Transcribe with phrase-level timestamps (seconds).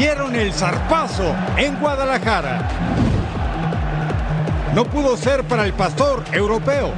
[0.00, 2.66] Dieron el zarpazo en Guadalajara.
[4.74, 6.94] No pudo ser para el pastor europeo.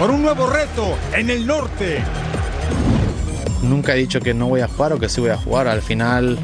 [0.00, 2.02] Por un nuevo reto en el norte.
[3.62, 5.68] Nunca he dicho que no voy a jugar o que sí voy a jugar.
[5.68, 6.40] Al final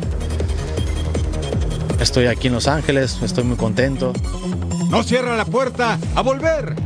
[1.98, 4.12] estoy aquí en Los Ángeles, estoy muy contento.
[4.90, 6.76] No cierra la puerta a volver.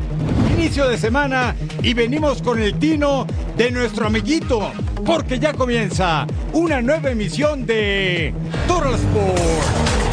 [0.56, 3.26] Inicio de semana y venimos con el tino
[3.56, 4.70] de nuestro amiguito,
[5.04, 8.32] porque ya comienza una nueva emisión de
[8.68, 10.03] Total.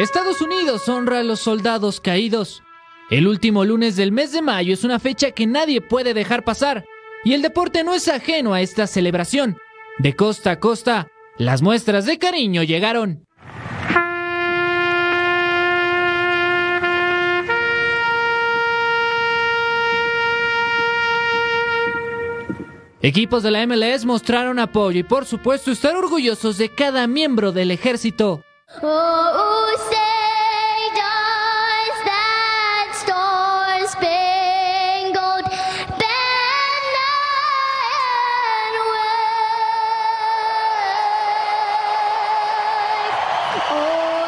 [0.00, 2.62] Estados Unidos honra a los soldados caídos.
[3.10, 6.86] El último lunes del mes de mayo es una fecha que nadie puede dejar pasar,
[7.22, 9.58] y el deporte no es ajeno a esta celebración.
[9.98, 13.26] De costa a costa, las muestras de cariño llegaron.
[23.02, 27.70] Equipos de la MLS mostraron apoyo y por supuesto estar orgullosos de cada miembro del
[27.70, 28.42] ejército.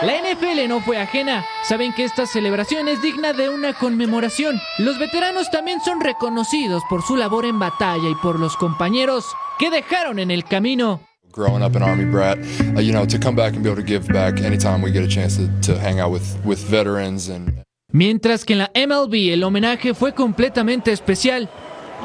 [0.02, 1.44] La NFL no fue ajena.
[1.62, 4.60] Saben que esta celebración es digna de una conmemoración.
[4.78, 9.24] Los veteranos también son reconocidos por su labor en batalla y por los compañeros
[9.60, 11.00] que dejaron en el camino.
[11.32, 12.38] Growing up an army brat
[12.76, 15.02] uh, you know to come back and be able to give back anytime we get
[15.02, 19.32] a chance to, to hang out with with veterans and Mientras que en la MLB
[19.34, 21.46] el homenaje fue completamente especial.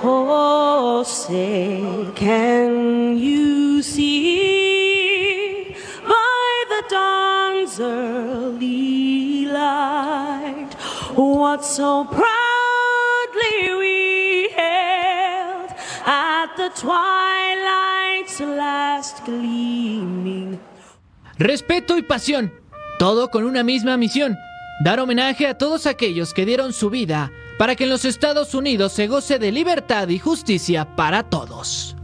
[0.03, 5.73] Oh, say, can you see
[6.05, 10.73] by the dawn's early light
[11.15, 15.71] what so proudly we hailed
[16.05, 16.69] at the
[21.39, 22.53] Respeto y pasión,
[22.99, 24.37] todo con una misma misión,
[24.83, 28.93] dar homenaje a todos aquellos que dieron su vida para que en los Estados Unidos
[28.93, 31.96] se goce de libertad y justicia para todos.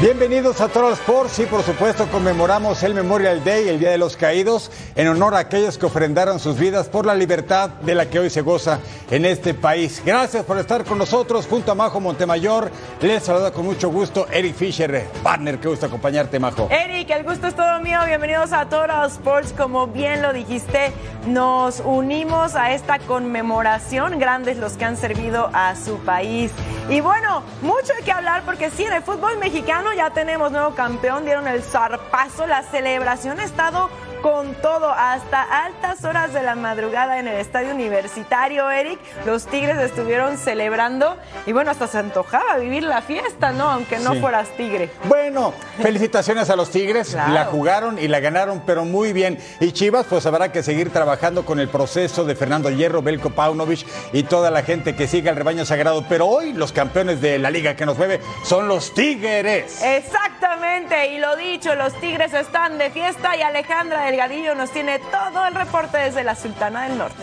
[0.00, 4.16] Bienvenidos a Total Sports y por supuesto conmemoramos el Memorial Day, el Día de los
[4.16, 8.18] Caídos, en honor a aquellos que ofrendaron sus vidas por la libertad de la que
[8.18, 10.02] hoy se goza en este país.
[10.02, 12.70] Gracias por estar con nosotros junto a Majo Montemayor.
[13.02, 16.66] Les saluda con mucho gusto Eric Fisher, partner, qué gusto acompañarte Majo.
[16.70, 17.98] Eric, el gusto es todo mío.
[18.06, 19.52] Bienvenidos a Total Sports.
[19.54, 20.92] Como bien lo dijiste,
[21.26, 24.18] nos unimos a esta conmemoración.
[24.18, 26.50] Grandes los que han servido a su país.
[26.88, 30.74] Y bueno, mucho hay que hablar porque sí, en el fútbol mexicano ya tenemos nuevo
[30.74, 31.24] campeón.
[31.24, 32.46] Dieron el zarpazo.
[32.46, 33.90] La celebración ha estado
[34.22, 38.98] con todo hasta altas horas de la madrugada en el estadio universitario, Eric.
[39.26, 41.16] Los Tigres estuvieron celebrando
[41.46, 43.70] y bueno, hasta se antojaba vivir la fiesta, ¿no?
[43.70, 44.20] Aunque no Sí.
[44.20, 44.90] fueras tigre.
[45.04, 47.32] Bueno, felicitaciones a los Tigres, Claro.
[47.32, 49.38] la jugaron y la ganaron, pero muy bien.
[49.60, 53.86] Y Chivas, pues habrá que seguir trabajando con el proceso de Fernando Hierro, Belko Paunovic
[54.12, 56.04] y toda la gente que sigue al rebaño sagrado.
[56.08, 59.80] Pero hoy los campeones de la liga que nos mueve son los Tigres.
[60.42, 65.46] Exactamente, y lo dicho, los Tigres están de fiesta y Alejandra Delgadillo nos tiene todo
[65.46, 67.22] el reporte desde la Sultana del Norte.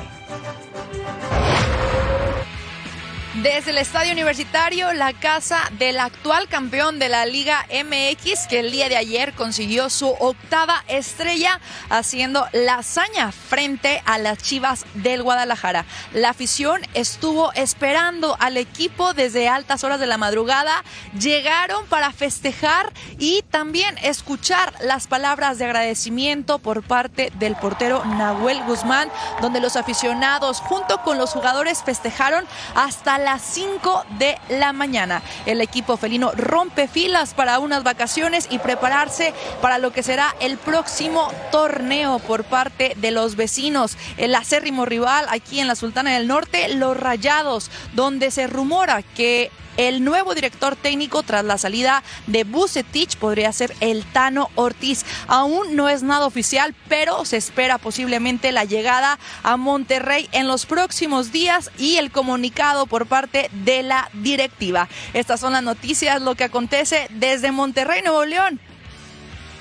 [3.44, 8.72] Desde el Estadio Universitario, la casa del actual campeón de la Liga MX, que el
[8.72, 15.22] día de ayer consiguió su octava estrella, haciendo la hazaña frente a las Chivas del
[15.22, 15.86] Guadalajara.
[16.13, 20.83] La afición estuvo esperando al equipo desde altas horas de la madrugada,
[21.19, 28.63] llegaron para festejar y también escuchar las palabras de agradecimiento por parte del portero Nahuel
[28.63, 29.12] Guzmán,
[29.42, 35.22] donde los aficionados junto con los jugadores festejaron hasta las 5 de la mañana.
[35.46, 40.58] El equipo felino rompe filas para unas vacaciones y prepararse para lo que será el
[40.58, 43.98] próximo torneo por parte de los vecinos.
[44.16, 49.52] El acérrimo rival aquí en la Sultana del Norte, los Rayados, donde se rumora que
[49.78, 55.06] el nuevo director técnico tras la salida de Bucetich podría ser el Tano Ortiz.
[55.28, 60.66] Aún no es nada oficial, pero se espera posiblemente la llegada a Monterrey en los
[60.66, 64.90] próximos días y el comunicado por parte de la directiva.
[65.14, 68.60] Estas son las noticias, lo que acontece desde Monterrey, Nuevo León.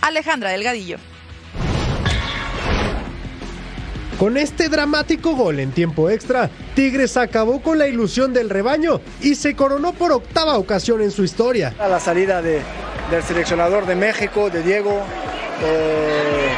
[0.00, 0.98] Alejandra Delgadillo.
[4.18, 9.34] Con este dramático gol en tiempo extra, Tigres acabó con la ilusión del rebaño y
[9.34, 11.74] se coronó por octava ocasión en su historia.
[11.78, 12.62] A la salida de,
[13.10, 15.02] del seleccionador de México, de Diego,
[15.62, 16.48] eh,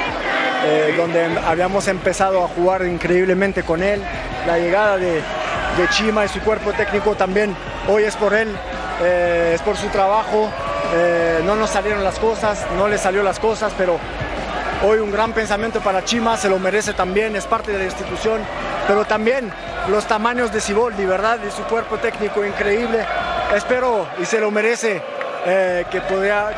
[0.66, 4.00] eh, donde habíamos empezado a jugar increíblemente con él,
[4.46, 7.56] la llegada de, de Chima y su cuerpo técnico también,
[7.88, 8.54] hoy es por él,
[9.02, 10.48] eh, es por su trabajo,
[11.44, 13.98] no nos salieron las cosas, no le salió las cosas, pero
[14.80, 18.40] Hoy un gran pensamiento para Chima, se lo merece también, es parte de la institución,
[18.86, 19.50] pero también
[19.90, 21.40] los tamaños de Siboldi, ¿verdad?
[21.44, 23.04] Y su cuerpo técnico increíble.
[23.56, 25.02] Espero y se lo merece
[25.46, 26.56] eh, que, podría,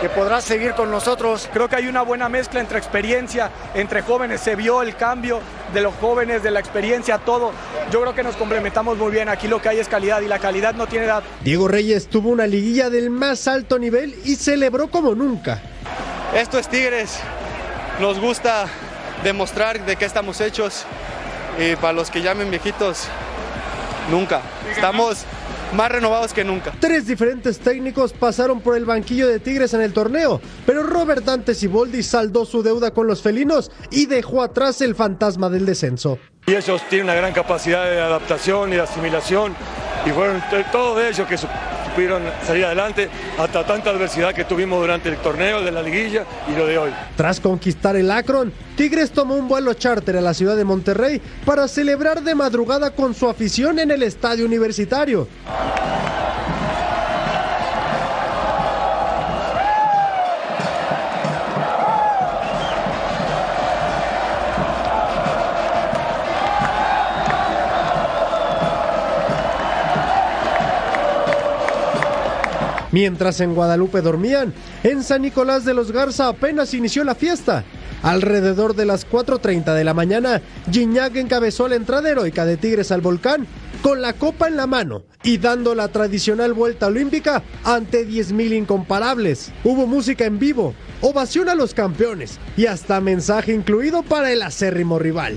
[0.00, 1.48] que, podrá seguir con nosotros.
[1.52, 5.40] Creo que hay una buena mezcla entre experiencia, entre jóvenes, se vio el cambio
[5.74, 7.50] de los jóvenes, de la experiencia, todo.
[7.90, 10.38] Yo creo que nos complementamos muy bien, aquí lo que hay es calidad y la
[10.38, 11.24] calidad no tiene edad.
[11.42, 15.60] Diego Reyes tuvo una liguilla del más alto nivel y celebró como nunca.
[16.34, 17.18] Esto es Tigres,
[18.00, 18.66] nos gusta
[19.24, 20.84] demostrar de qué estamos hechos
[21.58, 23.08] y para los que llamen viejitos,
[24.12, 24.40] nunca.
[24.70, 25.24] Estamos
[25.74, 26.72] más renovados que nunca.
[26.78, 31.52] Tres diferentes técnicos pasaron por el banquillo de Tigres en el torneo, pero Robert Dante
[31.52, 36.18] Siboldi saldó su deuda con los felinos y dejó atrás el fantasma del descenso.
[36.46, 39.56] Y ellos tienen una gran capacidad de adaptación y de asimilación
[40.06, 40.40] y fueron
[40.70, 41.36] todos ellos que
[41.90, 43.08] supieron salir adelante
[43.38, 46.90] hasta tanta adversidad que tuvimos durante el torneo de la liguilla y lo de hoy.
[47.16, 51.68] Tras conquistar el Akron, Tigres tomó un vuelo charter a la ciudad de Monterrey para
[51.68, 55.28] celebrar de madrugada con su afición en el estadio universitario.
[72.92, 74.52] Mientras en Guadalupe dormían,
[74.82, 77.64] en San Nicolás de los Garza apenas inició la fiesta.
[78.02, 80.40] Alrededor de las 4.30 de la mañana,
[80.70, 83.46] Gignac encabezó la entrada heroica de Tigres al volcán
[83.82, 89.52] con la copa en la mano y dando la tradicional vuelta olímpica ante 10.000 incomparables.
[89.64, 94.98] Hubo música en vivo, ovación a los campeones y hasta mensaje incluido para el acérrimo
[94.98, 95.36] rival.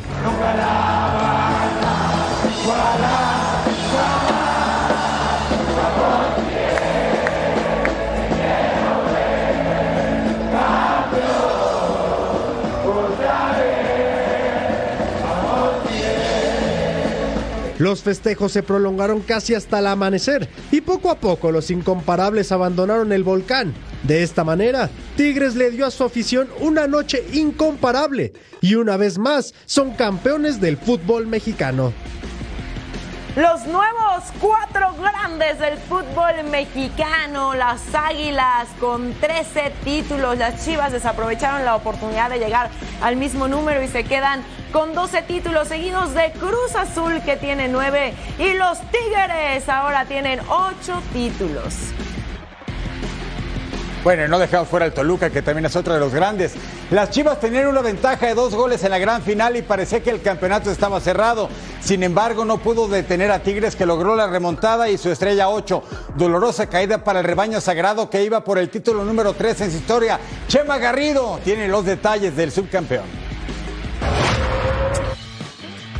[17.93, 23.11] Los festejos se prolongaron casi hasta el amanecer y poco a poco los incomparables abandonaron
[23.11, 23.71] el volcán.
[24.01, 29.19] De esta manera, Tigres le dio a su afición una noche incomparable y una vez
[29.19, 31.93] más son campeones del fútbol mexicano.
[33.35, 41.63] Los nuevos cuatro grandes del fútbol mexicano, las Águilas con 13 títulos, las Chivas desaprovecharon
[41.63, 42.71] la oportunidad de llegar
[43.03, 47.67] al mismo número y se quedan con 12 títulos seguidos de Cruz Azul que tiene
[47.67, 51.75] 9 y los Tigres ahora tienen 8 títulos.
[54.03, 56.55] Bueno, no dejamos fuera el Toluca, que también es otro de los grandes.
[56.91, 60.09] Las Chivas tenían una ventaja de dos goles en la gran final y parecía que
[60.09, 61.47] el campeonato estaba cerrado.
[61.79, 65.83] Sin embargo, no pudo detener a Tigres, que logró la remontada y su estrella 8.
[66.17, 69.77] Dolorosa caída para el rebaño sagrado que iba por el título número 3 en su
[69.77, 70.19] historia.
[70.49, 73.22] Chema Garrido tiene los detalles del subcampeón.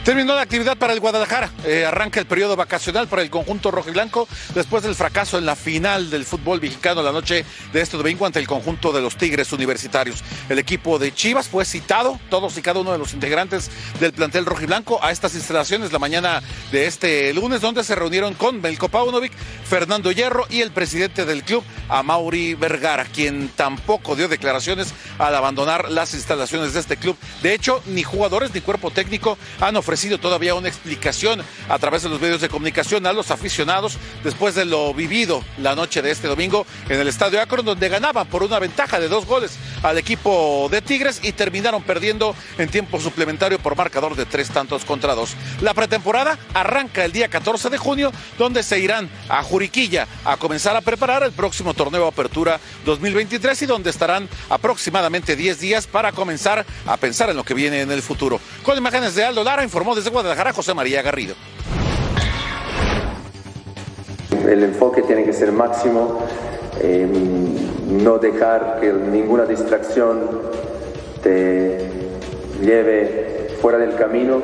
[0.03, 1.49] Terminó la actividad para el Guadalajara.
[1.63, 5.45] Eh, arranca el periodo vacacional para el conjunto rojo y blanco después del fracaso en
[5.45, 9.15] la final del fútbol mexicano la noche de este domingo ante el conjunto de los
[9.15, 10.21] Tigres Universitarios.
[10.49, 14.45] El equipo de Chivas fue citado, todos y cada uno de los integrantes del plantel
[14.45, 16.43] rojo y blanco, a estas instalaciones la mañana
[16.73, 19.31] de este lunes, donde se reunieron con Belko Paunovic,
[19.63, 25.89] Fernando Hierro y el presidente del club, Amauri Vergara, quien tampoco dio declaraciones al abandonar
[25.89, 27.15] las instalaciones de este club.
[27.41, 32.01] De hecho, ni jugadores ni cuerpo técnico han ofrecido ofrecido todavía una explicación a través
[32.01, 36.09] de los medios de comunicación a los aficionados después de lo vivido la noche de
[36.09, 39.99] este domingo en el Estadio Akron, donde ganaban por una ventaja de dos goles al
[39.99, 45.13] equipo de Tigres y terminaron perdiendo en tiempo suplementario por marcador de tres tantos contra
[45.13, 45.35] dos.
[45.61, 50.75] La pretemporada arranca el día 14 de junio, donde se irán a Juriquilla a comenzar
[50.75, 56.65] a preparar el próximo torneo Apertura 2023 y donde estarán aproximadamente 10 días para comenzar
[56.87, 58.39] a pensar en lo que viene en el futuro.
[58.63, 61.35] Con imágenes de Aldo Lara, informó desde Guadalajara José María Garrido.
[64.47, 66.19] El enfoque tiene que ser máximo,
[66.81, 67.07] eh,
[67.89, 70.21] no dejar que ninguna distracción
[71.21, 71.89] te
[72.61, 74.41] lleve fuera del camino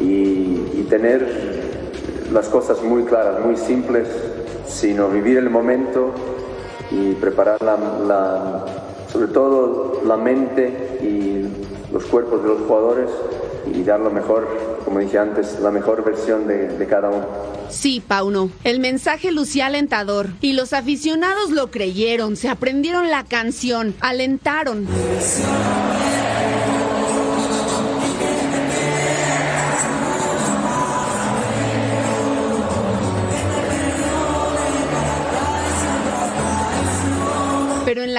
[0.00, 0.56] y,
[0.88, 4.08] tener las cosas muy claras, muy simples,
[4.66, 6.12] sino vivir el momento
[6.90, 7.76] y preparar la,
[8.06, 8.64] la-
[9.12, 13.10] sobre todo la mente y los cuerpos de los jugadores
[13.74, 14.48] y dar lo mejor,
[14.84, 17.26] como dije antes, la mejor versión de, de cada uno.
[17.70, 23.94] Sí, Pauno, el mensaje lucía alentador y los aficionados lo creyeron, se aprendieron la canción,
[24.00, 24.86] alentaron.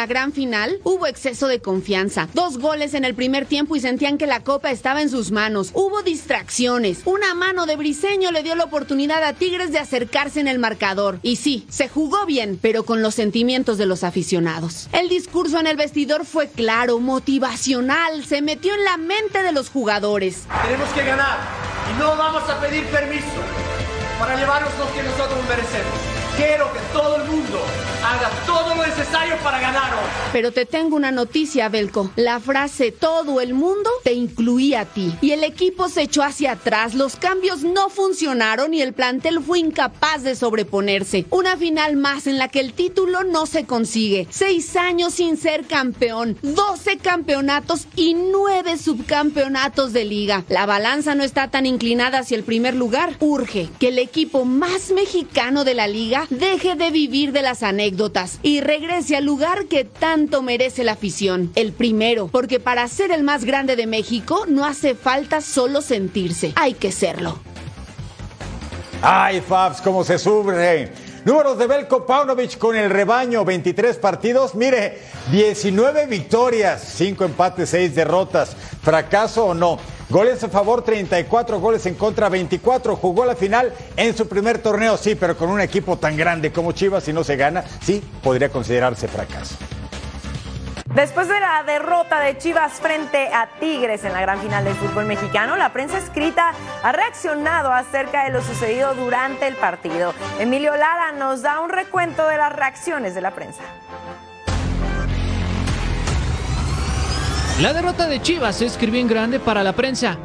[0.10, 2.28] Gran final hubo exceso de confianza.
[2.34, 5.70] Dos goles en el primer tiempo y sentían que la copa estaba en sus manos.
[5.74, 7.04] Hubo distracciones.
[7.06, 11.20] Una mano de Briseño le dio la oportunidad a Tigres de acercarse en el marcador.
[11.24, 14.90] Y sí, se jugó bien, pero con los sentimientos de los aficionados.
[14.92, 19.70] El discurso en el vestidor fue claro, motivacional, se metió en la mente de los
[19.70, 20.44] jugadores.
[20.66, 21.38] Tenemos que ganar
[21.94, 23.26] y no vamos a pedir permiso
[24.20, 26.19] para llevarnos lo que nosotros merecemos.
[26.40, 27.60] Quiero que todo el mundo
[28.02, 30.10] haga todo lo necesario para ganar hoy.
[30.32, 32.12] Pero te tengo una noticia, Belko.
[32.16, 35.14] La frase todo el mundo te incluía a ti.
[35.22, 39.60] Y el equipo se echó hacia atrás, los cambios no funcionaron y el plantel fue
[39.60, 41.26] incapaz de sobreponerse.
[41.30, 44.28] Una final más en la que el título no se consigue.
[44.30, 50.46] Seis años sin ser campeón, 12 campeonatos y nueve subcampeonatos de liga.
[50.48, 53.18] La balanza no está tan inclinada hacia el primer lugar.
[53.20, 58.40] Urge que el equipo más mexicano de la liga deje de vivir de las anécdotas
[58.44, 61.52] y regrese al lugar que tanto merece la afición.
[61.56, 66.54] El primero, porque para ser el más grande de México no hace falta solo sentirse,
[66.56, 67.40] hay que serlo.
[69.02, 70.92] Ay, Fabs, cómo se sube.
[71.26, 74.56] Números de Belko Paunovic con el rebaño, 23 partidos.
[74.56, 75.00] Mire,
[75.32, 78.56] 19 victorias, 5 empates, 6 derrotas.
[78.82, 79.80] ¿Fracaso o no?
[80.10, 82.96] Goles a favor, 34 goles en contra, 24.
[82.96, 86.72] Jugó la final en su primer torneo, sí, pero con un equipo tan grande como
[86.72, 89.56] Chivas, si no se gana, sí, podría considerarse fracaso.
[90.96, 95.06] Después de la derrota de Chivas frente a Tigres en la gran final del fútbol
[95.06, 100.16] mexicano, la prensa escrita ha reaccionado acerca de lo sucedido durante el partido.
[100.40, 103.62] Emilio Lara nos da un recuento de las reacciones de la prensa.
[107.60, 110.18] La derrota de Chivas se escribió en grande para la prensa.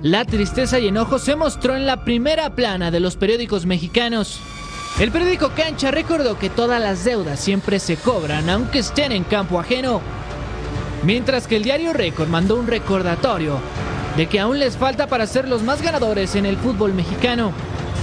[0.00, 4.40] La tristeza y enojo se mostró en la primera plana de los periódicos mexicanos.
[4.98, 9.60] El periódico Cancha recordó que todas las deudas siempre se cobran aunque estén en campo
[9.60, 10.00] ajeno.
[11.02, 13.60] Mientras que el diario Récord mandó un recordatorio
[14.16, 17.52] de que aún les falta para ser los más ganadores en el fútbol mexicano.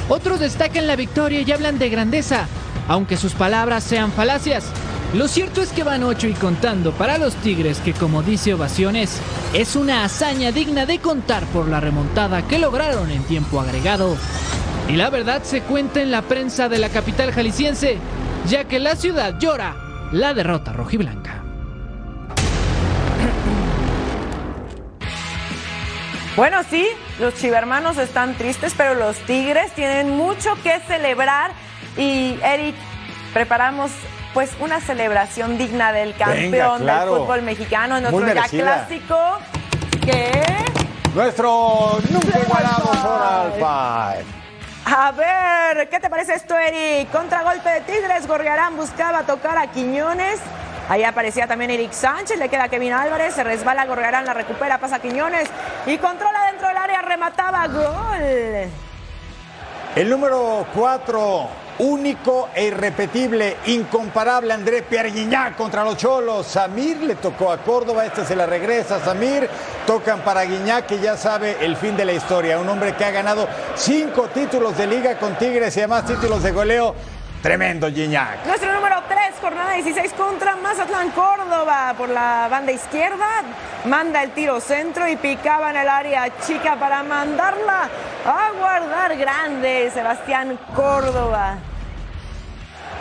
[0.10, 2.46] Otros destacan la victoria y hablan de grandeza,
[2.88, 4.72] aunque sus palabras sean falacias.
[5.14, 9.22] Lo cierto es que van 8 y contando para los Tigres que como dice Ovaciones,
[9.54, 14.18] es una hazaña digna de contar por la remontada que lograron en tiempo agregado.
[14.90, 17.98] Y la verdad se cuenta en la prensa de la capital jalisciense,
[18.48, 19.76] ya que la ciudad llora
[20.12, 21.42] la derrota rojiblanca.
[26.36, 26.86] Bueno, sí,
[27.20, 31.52] los chivermanos están tristes, pero los Tigres tienen mucho que celebrar.
[31.98, 32.76] Y Eric,
[33.34, 33.92] preparamos
[34.36, 37.14] pues una celebración digna del campeón claro.
[37.14, 39.18] del fútbol mexicano, nuestro ya clásico.
[40.06, 40.44] Que
[41.16, 44.26] Nuestro nunca igualado Five.
[44.88, 47.10] A ver, ¿qué te parece esto, Eric?
[47.12, 50.42] Contragolpe de Tigres, Gorriarán buscaba tocar a Quiñones.
[50.90, 54.98] Ahí aparecía también Eric Sánchez, le queda Kevin Álvarez, se resbala Gorriarán, la recupera, pasa
[54.98, 55.48] a Quiñones
[55.86, 58.70] y controla dentro del área, remataba gol.
[59.96, 66.48] El número 4, único e irrepetible, incomparable André Pierre Guignac contra los Cholos.
[66.48, 69.04] Samir le tocó a Córdoba, este se la regresa.
[69.04, 69.50] Samir
[69.86, 72.60] tocan para Guignac, que ya sabe el fin de la historia.
[72.60, 76.52] Un hombre que ha ganado cinco títulos de liga con Tigres y además títulos de
[76.52, 76.96] goleo.
[77.46, 78.44] Tremendo Gignac.
[78.48, 83.44] Nuestro número 3, jornada 16 contra Mazatlán Córdoba por la banda izquierda.
[83.86, 87.88] Manda el tiro centro y picaba en el área chica para mandarla
[88.26, 91.58] a guardar grande Sebastián Córdoba.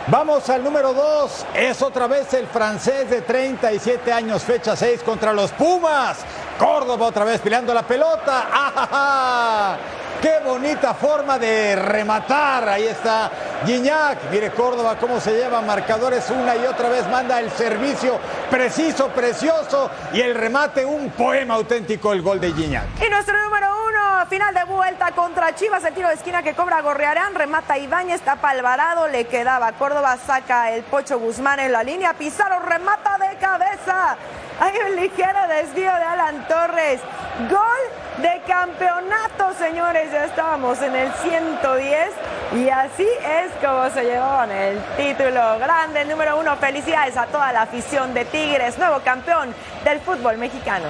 [0.05, 1.45] Vamos al número 2.
[1.55, 6.19] Es otra vez el francés de 37 años, fecha 6 contra los Pumas.
[6.59, 8.47] Córdoba otra vez peleando la pelota.
[8.51, 9.77] ¡Ah,
[10.25, 12.67] ¡Qué bonita forma de rematar!
[12.67, 13.29] Ahí está
[13.63, 14.31] Guiñac.
[14.31, 17.07] Mire Córdoba cómo se lleva marcadores una y otra vez.
[17.09, 18.17] Manda el servicio
[18.49, 19.91] preciso, precioso.
[20.13, 23.05] Y el remate, un poema auténtico, el gol de Guiñac.
[23.05, 23.84] Y nuestro número uno,
[24.25, 28.49] final de vuelta contra Chivas, el tiro de esquina que cobra Gorrearán, remata Ibáñez, tapa
[28.49, 34.17] Alvarado, le quedaba Córdoba, saca el Pocho Guzmán en la línea, Pizarro remata de cabeza.
[34.59, 37.01] Hay un ligero desvío de Alan Torres.
[37.49, 40.11] Gol de campeonato, señores.
[40.11, 42.09] Ya estábamos en el 110
[42.55, 46.55] y así es como se llevó el título grande, número uno.
[46.55, 49.53] Felicidades a toda la afición de Tigres, nuevo campeón
[49.83, 50.87] del fútbol mexicano.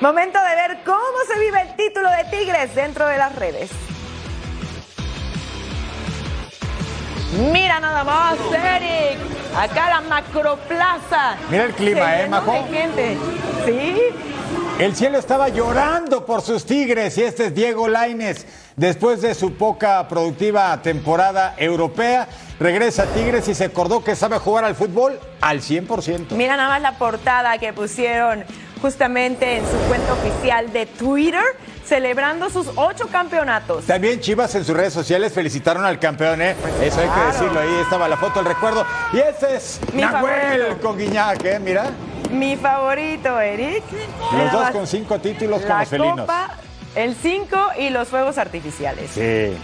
[0.00, 3.70] Momento de ver cómo se vive el título de Tigres dentro de las redes.
[7.52, 9.18] Mira nada más, Eric.
[9.56, 11.36] Acá la macroplaza.
[11.50, 12.66] Mira el clima, Se ¿eh, Majo?
[12.70, 13.18] gente.
[13.66, 13.98] Sí.
[14.78, 18.46] El cielo estaba llorando por sus Tigres y este es Diego Laines.
[18.76, 22.28] Después de su poca productiva temporada europea,
[22.60, 26.30] regresa a Tigres y se acordó que sabe jugar al fútbol al 100%.
[26.30, 28.44] Mira nada más la portada que pusieron
[28.80, 31.42] justamente en su cuenta oficial de Twitter,
[31.84, 33.84] celebrando sus ocho campeonatos.
[33.86, 36.54] También Chivas en sus redes sociales felicitaron al campeón, ¿eh?
[36.82, 38.84] Eso hay que decirlo, ahí estaba la foto, el recuerdo.
[39.12, 40.80] Y ese es Mi Nahuel favorito.
[40.82, 41.58] con Guiñac, ¿eh?
[41.58, 41.90] Mira.
[42.30, 43.84] Mi favorito, Eric.
[44.36, 46.20] Los dos con cinco títulos con la los felinos.
[46.20, 46.50] copa,
[46.94, 49.10] el 5 y los fuegos artificiales.
[49.14, 49.56] Sí.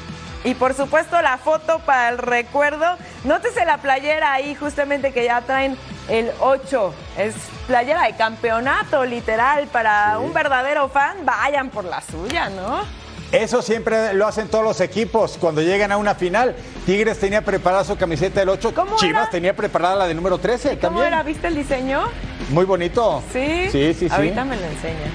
[0.45, 2.97] Y por supuesto la foto para el recuerdo.
[3.25, 5.77] Nótese la playera ahí justamente que ya traen
[6.09, 6.95] el 8.
[7.17, 7.35] Es
[7.67, 11.25] playera de campeonato literal para un verdadero fan.
[11.25, 13.04] Vayan por la suya, ¿no?
[13.35, 16.55] Eso siempre lo hacen todos los equipos cuando llegan a una final.
[16.87, 20.81] Tigres tenía preparada su camiseta del 8, Chivas tenía preparada la de número 13 ¿Cómo
[20.81, 21.07] también.
[21.09, 21.23] era?
[21.25, 22.05] ¿Viste el diseño?
[22.51, 23.23] Muy bonito.
[23.33, 23.69] Sí.
[23.73, 24.15] Sí, sí, sí.
[24.15, 25.07] Ahorita me lo enseña.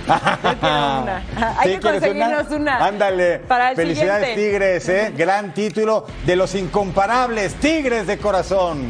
[0.43, 1.23] Yo quiero una.
[1.59, 2.85] Hay ¿Sí, que conseguirnos una.
[2.85, 3.39] Ándale.
[3.39, 4.49] Para el Felicidades siguiente.
[4.51, 5.13] Tigres, ¿eh?
[5.17, 8.89] Gran título de los incomparables Tigres de corazón.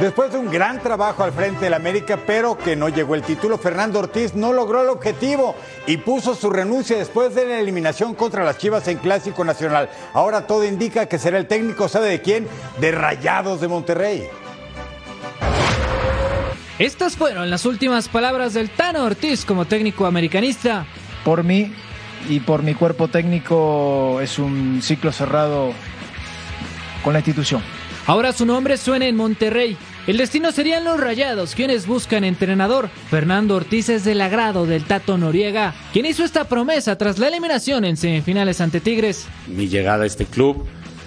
[0.00, 3.58] Después de un gran trabajo al frente del América, pero que no llegó el título,
[3.58, 5.56] Fernando Ortiz no logró el objetivo
[5.88, 9.90] y puso su renuncia después de la eliminación contra las Chivas en Clásico Nacional.
[10.14, 12.46] Ahora todo indica que será el técnico, ¿sabe de quién?
[12.80, 14.28] De Rayados de Monterrey.
[16.78, 20.86] Estas fueron las últimas palabras del Tano Ortiz como técnico americanista.
[21.24, 21.74] Por mí
[22.28, 25.72] y por mi cuerpo técnico es un ciclo cerrado
[27.02, 27.64] con la institución.
[28.06, 29.76] Ahora su nombre suena en Monterrey.
[30.08, 32.88] El destino serían los Rayados, quienes buscan entrenador.
[33.10, 37.84] Fernando Ortiz es del agrado del Tato Noriega, quien hizo esta promesa tras la eliminación
[37.84, 39.26] en semifinales ante Tigres.
[39.46, 40.64] Mi llegada a este club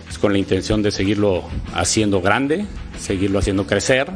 [0.07, 2.67] es con la intención de seguirlo haciendo grande,
[2.99, 4.07] seguirlo haciendo crecer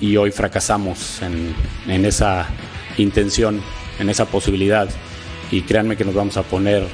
[0.00, 1.54] y hoy fracasamos en,
[1.86, 2.46] en esa
[2.96, 3.60] intención,
[3.98, 4.88] en esa posibilidad
[5.50, 6.88] y créanme que nos vamos a poner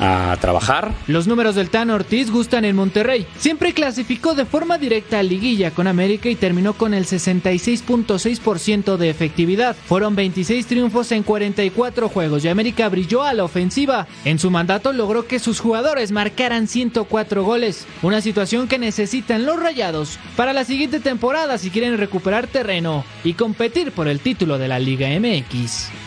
[0.00, 0.92] a trabajar.
[1.06, 3.26] Los números del Tan Ortiz gustan en Monterrey.
[3.38, 9.10] Siempre clasificó de forma directa a liguilla con América y terminó con el 66.6% de
[9.10, 9.76] efectividad.
[9.86, 14.06] Fueron 26 triunfos en 44 juegos y América brilló a la ofensiva.
[14.24, 19.60] En su mandato logró que sus jugadores marcaran 104 goles, una situación que necesitan los
[19.60, 24.68] Rayados para la siguiente temporada si quieren recuperar terreno y competir por el título de
[24.68, 26.05] la Liga MX.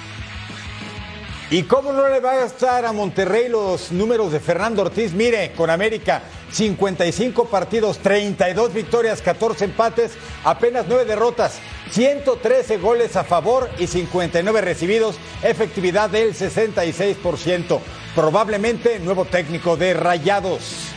[1.52, 5.14] ¿Y cómo no le va a gastar a Monterrey los números de Fernando Ortiz?
[5.14, 10.12] Mire, con América, 55 partidos, 32 victorias, 14 empates,
[10.44, 11.60] apenas 9 derrotas,
[11.90, 17.80] 113 goles a favor y 59 recibidos, efectividad del 66%.
[18.14, 20.90] Probablemente nuevo técnico de Rayados.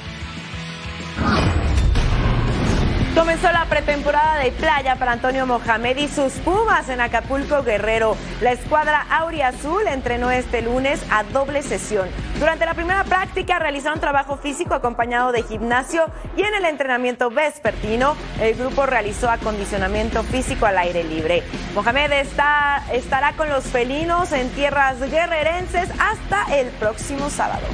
[3.14, 8.16] Comenzó la pretemporada de playa para Antonio Mohamed y sus Pumas en Acapulco Guerrero.
[8.40, 12.08] La escuadra Auriazul entrenó este lunes a doble sesión.
[12.38, 16.06] Durante la primera práctica realizaron trabajo físico acompañado de gimnasio
[16.38, 21.42] y en el entrenamiento vespertino el grupo realizó acondicionamiento físico al aire libre.
[21.74, 27.66] Mohamed está, estará con los felinos en tierras guerrerenses hasta el próximo sábado.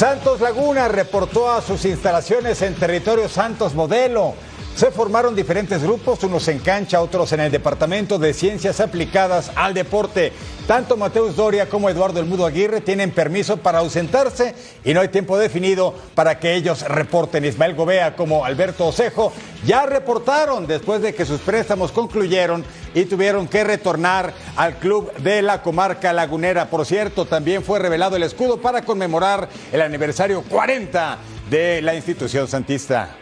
[0.00, 4.32] Santos Laguna reportó a sus instalaciones en territorio Santos Modelo.
[4.76, 9.74] Se formaron diferentes grupos, unos en cancha, otros en el Departamento de Ciencias Aplicadas al
[9.74, 10.32] Deporte.
[10.66, 15.08] Tanto Mateus Doria como Eduardo El Mudo Aguirre tienen permiso para ausentarse y no hay
[15.08, 17.44] tiempo definido para que ellos reporten.
[17.44, 19.32] Ismael Gobea como Alberto Osejo
[19.66, 25.42] ya reportaron después de que sus préstamos concluyeron y tuvieron que retornar al club de
[25.42, 26.70] la comarca lagunera.
[26.70, 31.18] Por cierto, también fue revelado el escudo para conmemorar el aniversario 40
[31.50, 33.19] de la institución santista.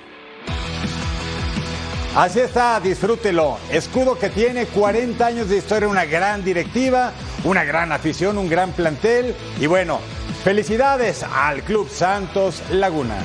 [2.14, 3.58] Así está, disfrútelo.
[3.70, 7.12] Escudo que tiene 40 años de historia, una gran directiva,
[7.44, 9.34] una gran afición, un gran plantel.
[9.60, 10.00] Y bueno,
[10.42, 13.16] felicidades al Club Santos Laguna.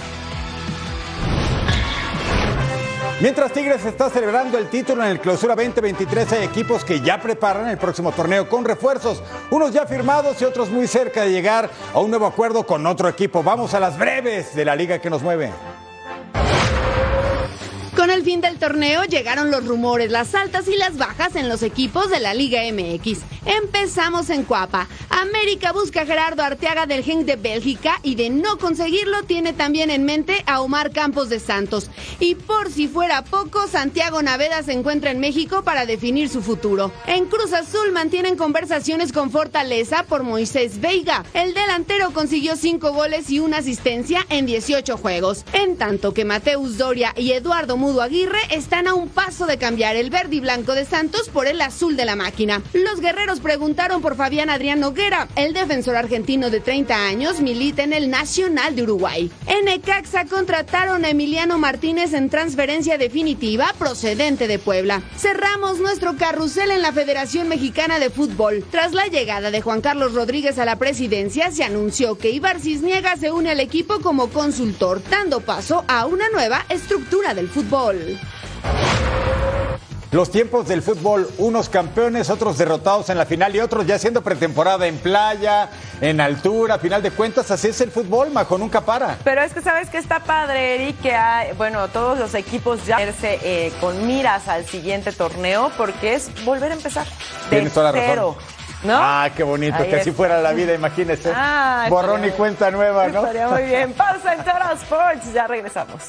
[3.23, 7.69] Mientras Tigres está celebrando el título en el Clausura 2023, hay equipos que ya preparan
[7.69, 11.99] el próximo torneo con refuerzos, unos ya firmados y otros muy cerca de llegar a
[11.99, 13.41] un nuevo acuerdo con otro equipo.
[13.41, 15.53] Vamos a las breves de la liga que nos mueve.
[18.03, 21.63] Con el fin del torneo llegaron los rumores, las altas y las bajas en los
[21.63, 23.19] equipos de la Liga MX.
[23.45, 24.89] Empezamos en Cuapa.
[25.09, 29.89] América busca a Gerardo Arteaga del Genk de Bélgica y de no conseguirlo tiene también
[29.89, 31.89] en mente a Omar Campos de Santos.
[32.19, 36.91] Y por si fuera poco, Santiago Naveda se encuentra en México para definir su futuro.
[37.05, 41.23] En Cruz Azul mantienen conversaciones con Fortaleza por Moisés Veiga.
[41.33, 45.45] El delantero consiguió 5 goles y una asistencia en 18 juegos.
[45.53, 49.95] En tanto que Mateus Doria y Eduardo Mudo Aguirre están a un paso de cambiar
[49.95, 52.61] el verde y blanco de Santos por el azul de la máquina.
[52.73, 55.27] Los guerreros preguntaron por Fabián Adrián Noguera.
[55.35, 59.31] El defensor argentino de 30 años milita en el Nacional de Uruguay.
[59.47, 65.01] En Ecaxa contrataron a Emiliano Martínez en transferencia definitiva procedente de Puebla.
[65.17, 68.63] Cerramos nuestro carrusel en la Federación Mexicana de Fútbol.
[68.71, 73.17] Tras la llegada de Juan Carlos Rodríguez a la presidencia, se anunció que Ibar Cisniega
[73.17, 77.82] se une al equipo como consultor, dando paso a una nueva estructura del fútbol.
[80.13, 84.21] Los tiempos del fútbol, unos campeones, otros derrotados en la final y otros ya haciendo
[84.21, 88.81] pretemporada en playa, en altura, a final de cuentas, así es el fútbol, Majo, nunca
[88.81, 89.17] para.
[89.23, 92.99] Pero es que sabes que está padre, Eric, que hay, bueno, todos los equipos ya
[93.01, 97.99] eh, con miras al siguiente torneo porque es volver a empezar de Tienes toda la
[97.99, 98.37] cero.
[98.37, 98.63] razón.
[98.83, 98.97] ¿No?
[99.01, 101.31] Ah, qué bonito, Ahí que así fuera la vida, imagínese.
[101.33, 103.21] Ah, Borrón y cuenta nueva, ¿no?
[103.21, 103.93] Estaría muy bien.
[103.97, 106.01] Pausa en Toro Sports, ya regresamos.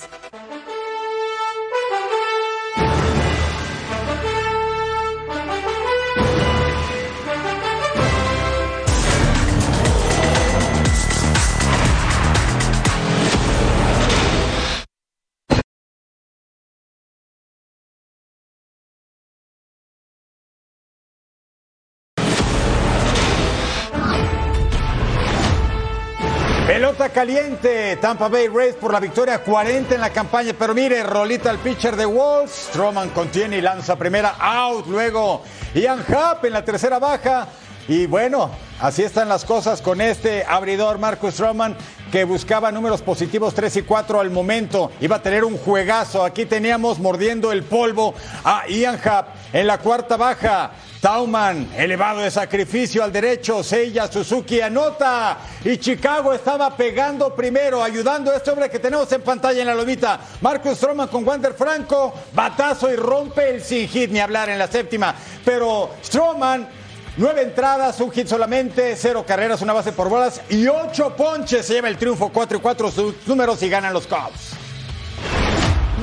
[26.95, 31.51] Pelota caliente, Tampa Bay Rays por la victoria 40 en la campaña, pero mire, rolita
[31.51, 35.43] al pitcher de Wolves, Stroman contiene y lanza primera out, luego.
[35.75, 37.49] Ian Happ en la tercera baja.
[37.89, 38.49] Y bueno,
[38.81, 41.77] así están las cosas con este abridor Marcus Stroman
[42.15, 46.47] que buscaba números positivos 3 y 4 al momento, iba a tener un juegazo, aquí
[46.47, 50.71] teníamos mordiendo el polvo a Ian Happ en la cuarta baja.
[51.01, 58.31] Tauman, elevado de sacrificio al derecho, Seiya Suzuki anota y Chicago estaba pegando primero, ayudando
[58.31, 60.21] a este hombre que tenemos en pantalla en la lomita.
[60.41, 64.69] Marcus Stroman con Wander Franco, batazo y rompe el sin hit, ni hablar en la
[64.69, 65.17] séptima.
[65.45, 66.84] Pero Stroman
[67.17, 71.65] Nueve entradas, un hit solamente, cero carreras, una base por bolas y ocho ponches.
[71.65, 74.57] Se lleva el triunfo 4 y 4 sus números y ganan los Cubs.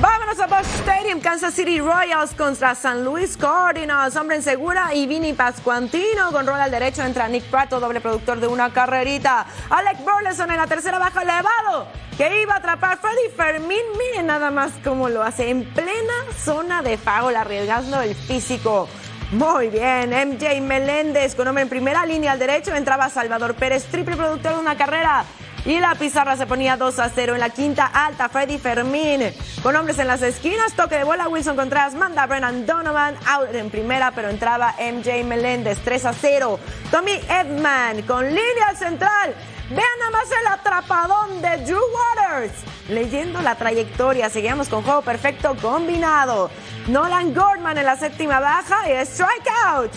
[0.00, 4.16] Vámonos a Busch Stadium, Kansas City Royals contra San Luis Cardinals.
[4.16, 8.40] Hombre en segura y Vini Pascuantino con rol al derecho entra Nick Prato, doble productor
[8.40, 9.44] de una carrerita.
[9.68, 13.82] Alec Burleson en la tercera baja elevado que iba a atrapar Freddy Fermín.
[13.98, 18.88] Miren nada más cómo lo hace en plena zona de foul, arriesgando el físico.
[19.32, 24.14] Muy bien, MJ Meléndez con hombre en primera línea al derecho entraba Salvador Pérez, triple
[24.14, 25.24] productor de una carrera.
[25.64, 28.28] Y la pizarra se ponía 2 a 0 en la quinta alta.
[28.28, 29.22] Freddy Fermín
[29.62, 30.74] con hombres en las esquinas.
[30.74, 31.28] Toque de bola.
[31.28, 36.58] Wilson Contreras manda Brennan Donovan out en primera, pero entraba MJ Meléndez 3 a 0.
[36.90, 39.34] Tommy Edman con línea central.
[39.74, 42.52] Vean nada más el atrapadón de Drew Waters.
[42.90, 46.50] Leyendo la trayectoria, seguimos con juego perfecto combinado.
[46.88, 49.90] Nolan Gordman en la séptima baja y strikeout.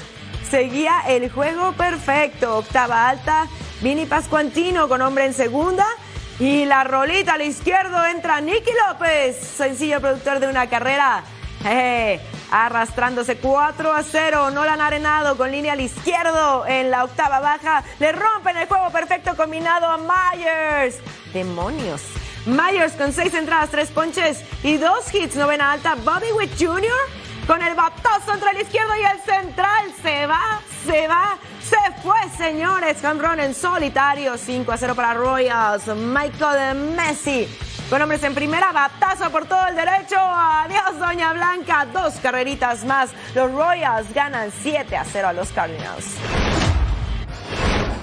[0.49, 2.59] Seguía el juego perfecto.
[2.59, 3.47] Octava alta.
[3.81, 5.85] Vini Pascuantino con hombre en segunda.
[6.39, 11.25] Y la rolita al izquierdo entra Nicky López, sencillo productor de una carrera.
[12.51, 14.51] Arrastrándose 4 a 0.
[14.51, 17.83] Nolan Arenado con línea al izquierdo en la octava baja.
[17.99, 20.99] Le rompen el juego perfecto combinado a Myers.
[21.33, 22.01] Demonios.
[22.45, 25.35] Myers con seis entradas, tres ponches y dos hits.
[25.35, 25.95] Novena alta.
[25.95, 26.91] Bobby Witt Jr.
[27.47, 29.91] con el batazo entre el izquierdo y el central.
[30.03, 31.37] Se va, se va.
[31.61, 33.03] Se fue, señores.
[33.03, 34.37] Home en solitario.
[34.37, 35.87] 5 a 0 para Royals.
[35.87, 37.47] Michael Messi.
[37.89, 40.17] Con hombres en primera, batazo por todo el derecho.
[40.17, 41.85] Adiós, Doña Blanca.
[41.91, 43.11] Dos carreritas más.
[43.33, 46.05] Los Royals ganan 7 a 0 a los Cardinals.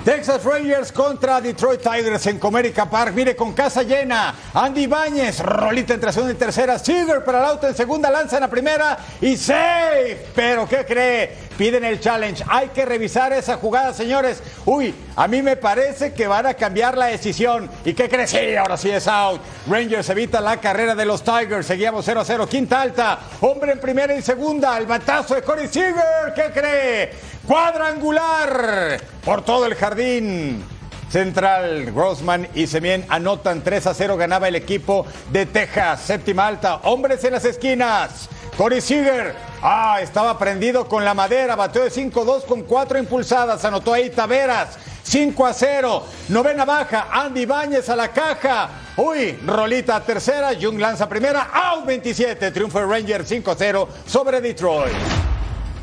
[0.04, 3.12] Texas Rangers contra Detroit Tigers en Comerica Park.
[3.14, 4.34] Mire, con casa llena.
[4.52, 6.76] Andy Bañez, rolita entre segunda y tercera.
[6.76, 10.26] Seager para el auto en segunda, lanza en la primera y safe.
[10.34, 11.51] Pero, ¿qué cree?
[11.62, 12.42] Piden el challenge.
[12.48, 14.42] Hay que revisar esa jugada, señores.
[14.66, 17.70] Uy, a mí me parece que van a cambiar la decisión.
[17.84, 18.26] ¿Y qué cree?
[18.26, 19.40] Sí, ahora sí es out.
[19.68, 21.64] Rangers evita la carrera de los Tigers.
[21.64, 22.48] Seguíamos 0 a 0.
[22.48, 23.16] Quinta alta.
[23.42, 24.76] Hombre en primera y segunda.
[24.76, 26.34] El batazo de Corey Seager.
[26.34, 27.12] ¿Qué cree?
[27.46, 30.64] Cuadrangular por todo el jardín.
[31.12, 34.16] Central, Grossman y Semien anotan 3 a 0.
[34.16, 36.00] Ganaba el equipo de Texas.
[36.00, 36.80] Séptima alta.
[36.82, 38.28] Hombres en las esquinas.
[38.56, 39.34] Corey Seager.
[39.62, 41.56] Ah, estaba prendido con la madera.
[41.56, 43.64] Bateó de 5-2 con 4 impulsadas.
[43.64, 44.78] Anotó ahí Taveras.
[45.02, 46.04] 5 a 0.
[46.28, 47.08] Novena baja.
[47.10, 48.68] Andy Báñez a la caja.
[48.96, 50.50] Uy, rolita tercera.
[50.60, 51.50] Jung lanza primera.
[51.52, 52.50] Out 27.
[52.50, 54.92] Triunfo de Rangers 5 a 0 sobre Detroit.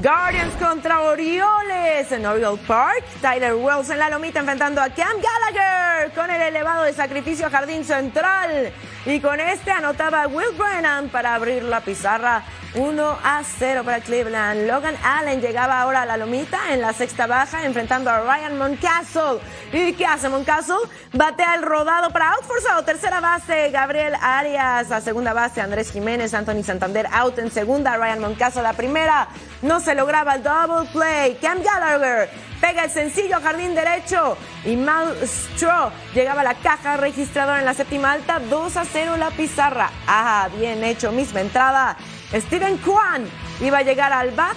[0.01, 3.03] Guardians contra Orioles en Oriole Park.
[3.21, 7.49] Tyler Wells en la lomita enfrentando a Cam Gallagher con el elevado de sacrificio a
[7.49, 8.71] Jardín Central.
[9.05, 12.43] Y con este anotaba Will Brennan para abrir la pizarra
[12.75, 14.67] 1 a 0 para Cleveland.
[14.67, 19.39] Logan Allen llegaba ahora a la lomita en la sexta baja enfrentando a Ryan Moncastle.
[19.73, 20.75] ¿Y qué hace Moncastle?
[21.13, 22.83] Batea el rodado para out forzado.
[22.83, 24.91] Tercera base Gabriel Arias.
[24.91, 26.33] A segunda base Andrés Jiménez.
[26.33, 27.97] Anthony Santander out en segunda.
[27.97, 29.27] Ryan Moncastle la primera.
[29.61, 31.37] No se lograba el double play.
[31.41, 32.29] Cam Gallagher
[32.61, 37.73] pega el sencillo jardín derecho y Mal Straw llegaba a la caja registradora en la
[37.73, 38.39] séptima alta.
[38.39, 39.89] 2 a 0 la pizarra.
[40.07, 41.11] Ah, bien hecho.
[41.11, 41.97] Misma entrada.
[42.33, 43.25] Steven Kwan
[43.61, 44.55] iba a llegar al bat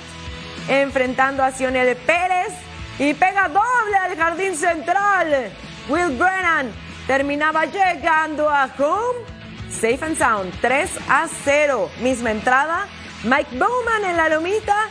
[0.68, 2.52] enfrentando a Sionel Pérez
[2.98, 5.50] y pega doble al jardín central.
[5.88, 6.70] Will Brennan
[7.06, 9.20] terminaba llegando a home.
[9.70, 11.90] Safe and sound, 3 a 0.
[12.00, 12.87] Misma entrada.
[13.24, 14.88] Mike Bowman en la lomita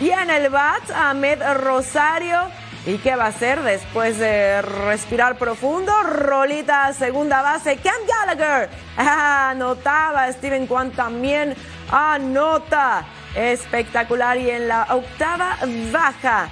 [0.00, 2.38] y en el bat Ahmed Rosario.
[2.86, 5.92] ¿Y qué va a hacer después de respirar profundo?
[6.02, 7.78] Rolita segunda base.
[7.78, 8.68] Cam Gallagher
[8.98, 10.30] ah, anotaba.
[10.32, 11.54] Steven Kwan también
[11.90, 13.04] anota.
[13.34, 14.38] Espectacular.
[14.38, 15.56] Y en la octava
[15.92, 16.48] baja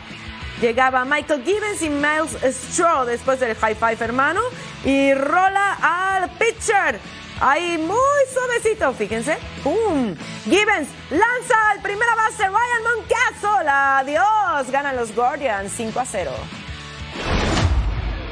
[0.60, 4.40] llegaba Michael Gibbons y Miles Straw después del high five hermano.
[4.84, 6.98] Y rola al pitcher.
[7.40, 7.98] Ahí muy
[8.32, 9.36] suavecito, fíjense.
[9.64, 10.14] ¡Pum!
[10.44, 13.68] Gibbons lanza al primera base Ryan Moncastle.
[13.68, 14.70] Adiós.
[14.70, 16.30] Ganan los Guardians 5 a 0.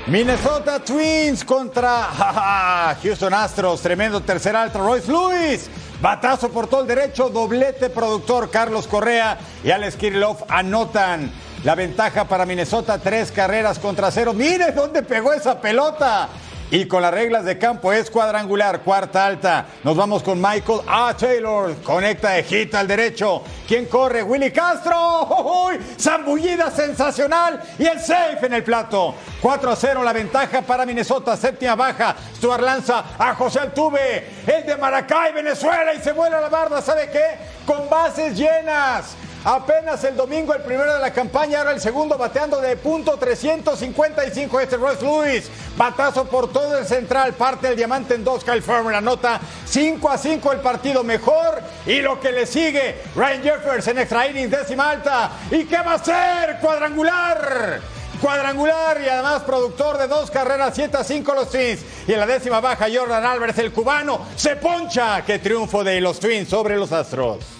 [0.07, 3.81] Minnesota Twins contra Houston Astros.
[3.83, 4.79] Tremendo tercer alto.
[4.79, 5.69] Royce Lewis.
[6.01, 7.29] Batazo por todo el derecho.
[7.29, 11.31] Doblete productor Carlos Correa y Alex Kirillov anotan.
[11.63, 14.33] La ventaja para Minnesota, tres carreras contra cero.
[14.33, 16.29] Mire dónde pegó esa pelota.
[16.73, 19.67] Y con las reglas de campo es cuadrangular, cuarta alta.
[19.83, 21.13] Nos vamos con Michael A.
[21.17, 21.75] Taylor.
[21.83, 23.43] Conecta de hit al derecho.
[23.67, 24.23] ¿Quién corre?
[24.23, 25.71] Willy Castro.
[25.99, 27.61] Zambullida sensacional.
[27.77, 29.17] Y el safe en el plato.
[29.43, 31.37] 4 a 0 la ventaja para Minnesota.
[31.37, 32.15] Séptima baja.
[32.37, 34.29] Stuart lanza a José Altuve.
[34.47, 35.93] El de Maracay, Venezuela.
[35.93, 36.81] Y se vuela la barda.
[36.81, 37.37] ¿Sabe qué?
[37.67, 39.17] Con bases llenas.
[39.45, 44.61] Apenas el domingo el primero de la campaña, ahora el segundo bateando de punto 355
[44.61, 45.51] este Royce Lewis.
[45.79, 50.19] Batazo por todo el central, parte del diamante en dos, Kyle Farmer anota 5 a
[50.19, 54.91] 5 el partido mejor y lo que le sigue, Ryan Jeffers en extra innings, décima
[54.91, 55.31] alta.
[55.51, 56.59] ¿Y qué va a hacer?
[56.61, 57.81] Cuadrangular.
[58.21, 61.81] Cuadrangular y además productor de dos carreras, 7 a 5 los Twins.
[62.07, 65.25] Y en la décima baja, Jordan Álvarez, el cubano, se poncha.
[65.25, 67.60] Qué triunfo de los Twins sobre los Astros.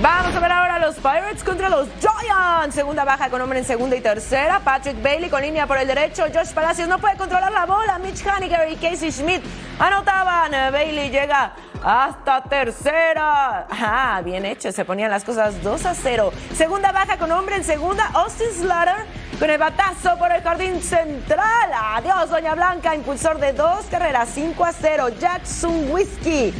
[0.00, 2.74] Vamos a ver ahora los Pirates contra los Giants.
[2.74, 4.60] Segunda baja con hombre en segunda y tercera.
[4.60, 6.24] Patrick Bailey con línea por el derecho.
[6.32, 7.98] Josh Palacios no puede controlar la bola.
[7.98, 9.44] Mitch Haniger y Casey Schmidt
[9.78, 10.50] anotaban.
[10.72, 11.52] Bailey llega
[11.84, 13.66] hasta tercera.
[13.70, 14.72] Ah, bien hecho.
[14.72, 16.32] Se ponían las cosas 2 a 0.
[16.54, 18.06] Segunda baja con hombre en segunda.
[18.14, 19.04] Austin Slater
[19.38, 21.70] con el batazo por el jardín central.
[21.74, 22.94] Adiós, Doña Blanca.
[22.94, 24.30] Impulsor de dos carreras.
[24.34, 25.08] 5 a 0.
[25.20, 26.54] Jackson Whiskey.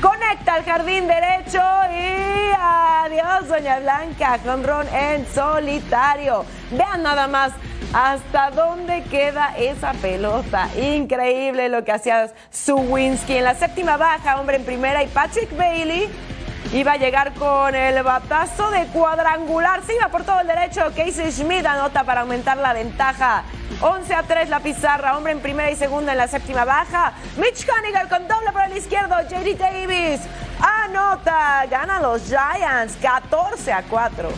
[0.00, 1.60] Conecta al jardín derecho
[1.92, 4.38] y adiós, Doña Blanca.
[4.44, 6.44] Jonrón en solitario.
[6.70, 7.52] Vean nada más
[7.92, 10.68] hasta dónde queda esa pelota.
[10.76, 16.08] Increíble lo que hacía Suwinski en la séptima baja, hombre en primera, y Patrick Bailey.
[16.72, 19.82] Iba a llegar con el batazo de cuadrangular.
[19.86, 20.82] Se iba por todo el derecho.
[20.94, 23.44] Casey Schmidt anota para aumentar la ventaja.
[23.80, 25.16] 11 a 3 la pizarra.
[25.16, 27.14] Hombre en primera y segunda en la séptima baja.
[27.38, 29.16] Mitch Haniger con doble por el izquierdo.
[29.22, 30.20] JD Davis
[30.60, 31.64] anota.
[31.70, 34.28] Gana los Giants 14 a 4.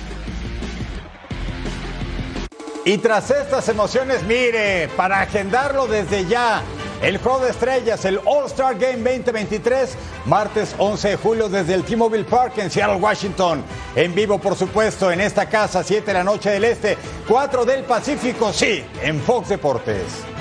[2.84, 6.62] Y tras estas emociones, mire, para agendarlo desde ya,
[7.02, 12.24] el juego de estrellas, el All-Star Game 2023, martes 11 de julio desde el T-Mobile
[12.24, 13.62] Park en Seattle, Washington.
[13.96, 17.84] En vivo, por supuesto, en esta casa, 7 de la noche del Este, 4 del
[17.84, 20.39] Pacífico, sí, en Fox Deportes.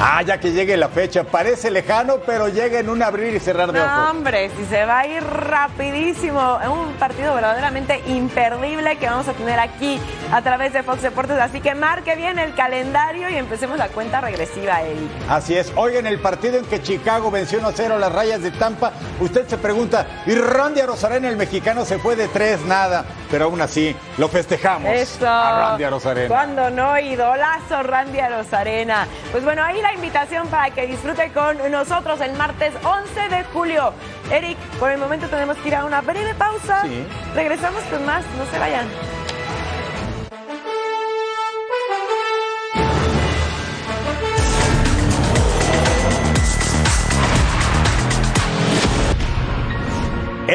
[0.00, 3.72] Ah, ya que llegue la fecha, parece lejano, pero llega en un abrir y cerrar
[3.72, 3.90] de ojos.
[3.90, 6.60] No, hombre, si se va a ir rapidísimo.
[6.62, 9.98] Es un partido verdaderamente imperdible que vamos a tener aquí
[10.32, 11.38] a través de Fox Deportes.
[11.38, 15.10] Así que marque bien el calendario y empecemos la cuenta regresiva, Eric.
[15.28, 15.72] Así es.
[15.74, 19.58] Oigan, el partido en que Chicago venció 1-0 a las rayas de Tampa, usted se
[19.58, 22.60] pregunta, ¿y Randy Arozarena, el mexicano, se fue de tres?
[22.66, 23.04] Nada.
[23.30, 25.28] Pero aún así, lo festejamos Eso.
[25.28, 26.28] a Randy Arozarena.
[26.28, 29.06] Cuando no, idolazo Randy Arozarena.
[29.32, 33.92] Pues bueno, ahí la invitación para que disfrute con nosotros el martes 11 de julio.
[34.30, 36.82] Eric, por el momento tenemos que ir a una breve pausa.
[36.82, 37.06] Sí.
[37.34, 38.86] Regresamos con más, no se vayan.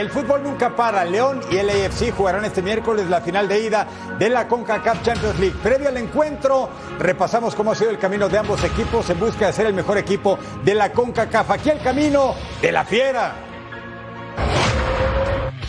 [0.04, 1.06] El fútbol nunca para.
[1.06, 3.88] León y el AFC jugarán este miércoles la final de ida
[4.20, 5.56] de la CONCACAF Champions League.
[5.64, 9.54] Previo al encuentro, repasamos cómo ha sido el camino de ambos equipos en busca de
[9.54, 11.52] ser el mejor equipo de la CONCACAF.
[11.52, 13.53] Aquí el camino de la fiera.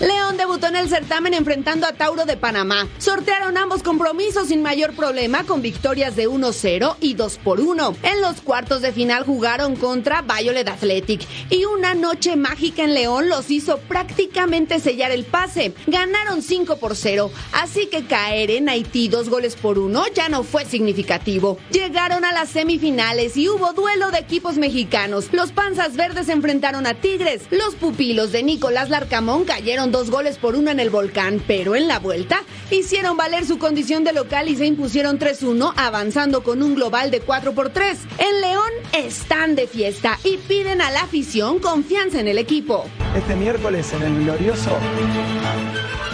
[0.01, 2.89] León debutó en el certamen enfrentando a Tauro de Panamá.
[2.99, 7.97] Sortearon ambos compromisos sin mayor problema con victorias de 1-0 y 2 por 1.
[8.03, 13.29] En los cuartos de final jugaron contra Violet Athletic y una noche mágica en León
[13.29, 15.75] los hizo prácticamente sellar el pase.
[15.87, 20.43] Ganaron 5 por 0, así que caer en Haití dos goles por uno ya no
[20.43, 21.59] fue significativo.
[21.71, 25.29] Llegaron a las semifinales y hubo duelo de equipos mexicanos.
[25.33, 27.43] Los Panzas Verdes enfrentaron a Tigres.
[27.51, 31.89] Los pupilos de Nicolás Larcamón cayeron dos goles por uno en el volcán, pero en
[31.89, 36.75] la vuelta hicieron valer su condición de local y se impusieron 3-1, avanzando con un
[36.75, 37.99] global de 4 por 3.
[38.19, 42.85] En León están de fiesta y piden a la afición confianza en el equipo.
[43.17, 44.77] Este miércoles en el Glorioso,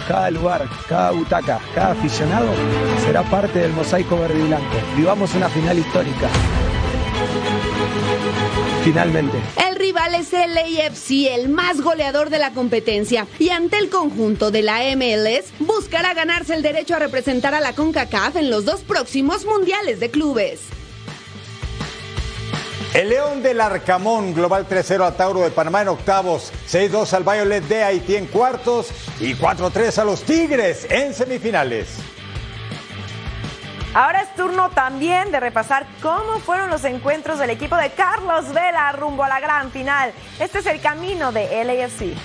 [0.07, 2.47] cada lugar, cada butaca, cada aficionado
[3.05, 4.75] será parte del mosaico verde y blanco.
[4.95, 6.29] Vivamos una final histórica.
[8.83, 9.37] Finalmente.
[9.67, 14.49] El rival es el AFC, el más goleador de la competencia, y ante el conjunto
[14.51, 18.81] de la MLS buscará ganarse el derecho a representar a la CONCACAF en los dos
[18.81, 20.61] próximos mundiales de clubes.
[22.93, 27.63] El León del Arcamón, global 3-0 a Tauro de Panamá en octavos, 6-2 al Violet
[27.63, 28.89] de Haití en cuartos
[29.21, 31.87] y 4-3 a los Tigres en semifinales.
[33.93, 38.93] Ahora es turno también de repasar cómo fueron los encuentros del equipo de Carlos Vela
[38.93, 40.13] rumbo a la gran final.
[40.39, 42.15] Este es el camino de LAFC.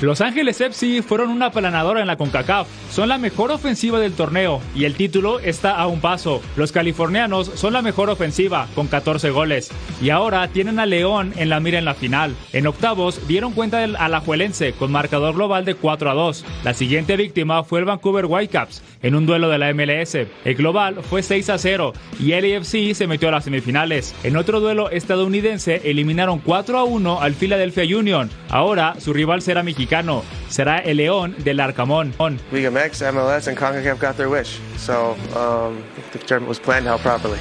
[0.00, 4.60] Los Ángeles FC fueron una aplanadora en la CONCACAF, son la mejor ofensiva del torneo
[4.74, 6.42] y el título está a un paso.
[6.56, 11.48] Los californianos son la mejor ofensiva, con 14 goles, y ahora tienen a León en
[11.48, 12.34] la mira en la final.
[12.52, 16.44] En octavos dieron cuenta del Alajuelense con marcador global de 4 a 2.
[16.64, 20.14] La siguiente víctima fue el Vancouver Whitecaps en un duelo de la MLS.
[20.44, 24.14] El global fue 6 a 0 y el AFC se metió a las semifinales.
[24.22, 28.30] En otro duelo estadounidense eliminaron 4 a 1 al Philadelphia Union.
[28.48, 30.22] Ahora su rival será mexicano.
[30.48, 32.12] Será el León del Arcamón.
[32.52, 34.58] Liga MX, MLS, and CONCACAF got their wish.
[34.76, 37.38] So um, the tournament was planned out properly.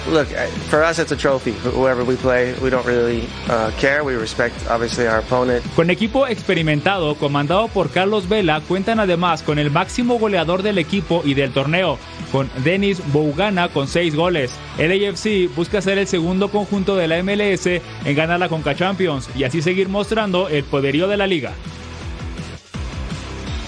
[0.08, 0.28] look,
[0.68, 1.52] for us, it's a trophy.
[1.52, 4.04] Whoever we play, we don't really uh, care.
[4.04, 5.64] We respect, obviously, our opponent.
[5.74, 11.22] Con equipo experimentado, comandado por Carlos Vela, cuentan además con el máximo goleador del equipo
[11.24, 11.98] y del torneo,
[12.32, 14.52] con Denis Bougana con 6 goles.
[14.78, 19.28] El AFC busca ser el segundo conjunto de la MLS en ganar la Conca Champions
[19.34, 21.52] y así seguir mostrando el poderío de la liga.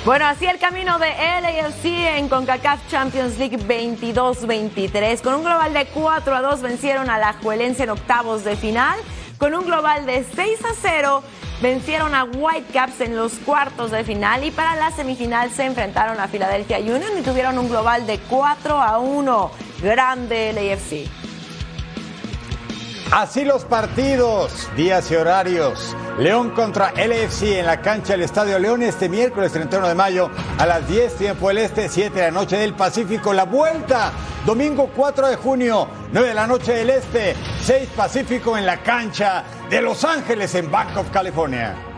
[0.04, 5.22] Bueno, así el camino de LAFC en CONCACAF Champions League 22-23.
[5.22, 8.98] Con un global de 4 a 2 vencieron a la Juelense en octavos de final.
[9.38, 11.22] Con un global de 6 a 0
[11.62, 14.42] vencieron a Whitecaps en los cuartos de final.
[14.42, 18.82] Y para la semifinal se enfrentaron a Philadelphia Union y tuvieron un global de 4
[18.82, 19.50] a 1.
[19.82, 21.31] Grande LAFC.
[23.12, 25.94] Así los partidos, días y horarios.
[26.18, 30.64] León contra LFC en la cancha del Estadio León este miércoles 31 de mayo a
[30.64, 33.34] las 10 tiempo del Este, 7 de la noche del Pacífico.
[33.34, 34.12] La vuelta,
[34.46, 39.44] domingo 4 de junio, 9 de la noche del Este, 6 Pacífico en la cancha
[39.68, 41.91] de Los Ángeles en Bank of California.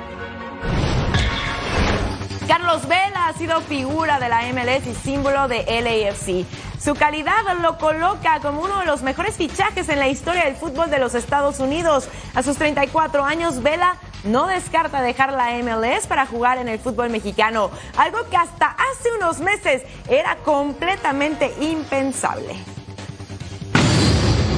[2.46, 6.44] Carlos Vela ha sido figura de la MLS y símbolo de LAFC.
[6.78, 7.32] Su calidad
[7.62, 11.14] lo coloca como uno de los mejores fichajes en la historia del fútbol de los
[11.14, 12.08] Estados Unidos.
[12.34, 17.08] A sus 34 años, Vela no descarta dejar la MLS para jugar en el fútbol
[17.08, 22.56] mexicano, algo que hasta hace unos meses era completamente impensable.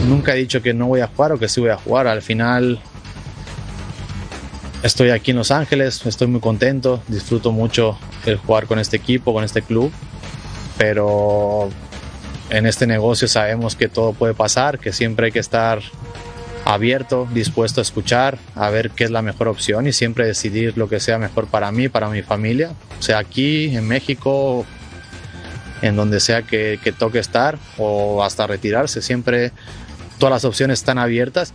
[0.08, 2.06] Nunca he dicho que no voy a jugar o que sí voy a jugar.
[2.08, 2.80] Al final
[4.86, 9.32] estoy aquí en Los Ángeles, estoy muy contento, disfruto mucho el jugar con este equipo,
[9.32, 9.92] con este club,
[10.78, 11.68] pero
[12.50, 15.80] en este negocio sabemos que todo puede pasar, que siempre hay que estar
[16.64, 20.88] abierto, dispuesto a escuchar, a ver qué es la mejor opción y siempre decidir lo
[20.88, 22.70] que sea mejor para mí, para mi familia,
[23.00, 24.64] sea aquí, en México,
[25.82, 29.02] en donde sea que, que toque estar o hasta retirarse.
[29.02, 29.52] Siempre
[30.18, 31.54] todas las opciones están abiertas.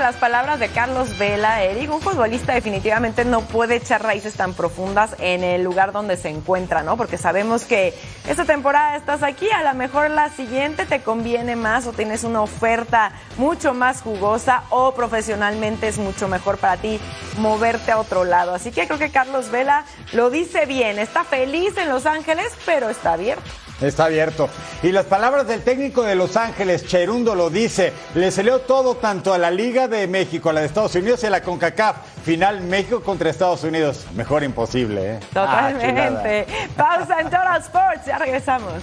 [0.00, 1.92] Las palabras de Carlos Vela, Eric.
[1.92, 6.82] Un futbolista definitivamente no puede echar raíces tan profundas en el lugar donde se encuentra,
[6.82, 6.96] ¿no?
[6.96, 7.94] Porque sabemos que
[8.26, 12.40] esta temporada estás aquí, a lo mejor la siguiente te conviene más o tienes una
[12.40, 16.98] oferta mucho más jugosa o profesionalmente es mucho mejor para ti
[17.36, 18.54] moverte a otro lado.
[18.54, 20.98] Así que creo que Carlos Vela lo dice bien.
[20.98, 23.42] Está feliz en Los Ángeles, pero está abierto.
[23.82, 24.48] Está abierto.
[24.82, 27.92] Y las palabras del técnico de Los Ángeles, Cherundo, lo dice.
[28.14, 31.26] Le salió todo tanto a la Liga de México, a la de Estados Unidos y
[31.26, 31.96] a la CONCACAF.
[32.24, 34.06] Final México contra Estados Unidos.
[34.14, 35.20] Mejor imposible, ¿eh?
[35.34, 35.70] Ah.
[35.72, 36.46] Totalmente.
[36.76, 38.06] Pausa en Total Sports.
[38.06, 38.82] Ya regresamos.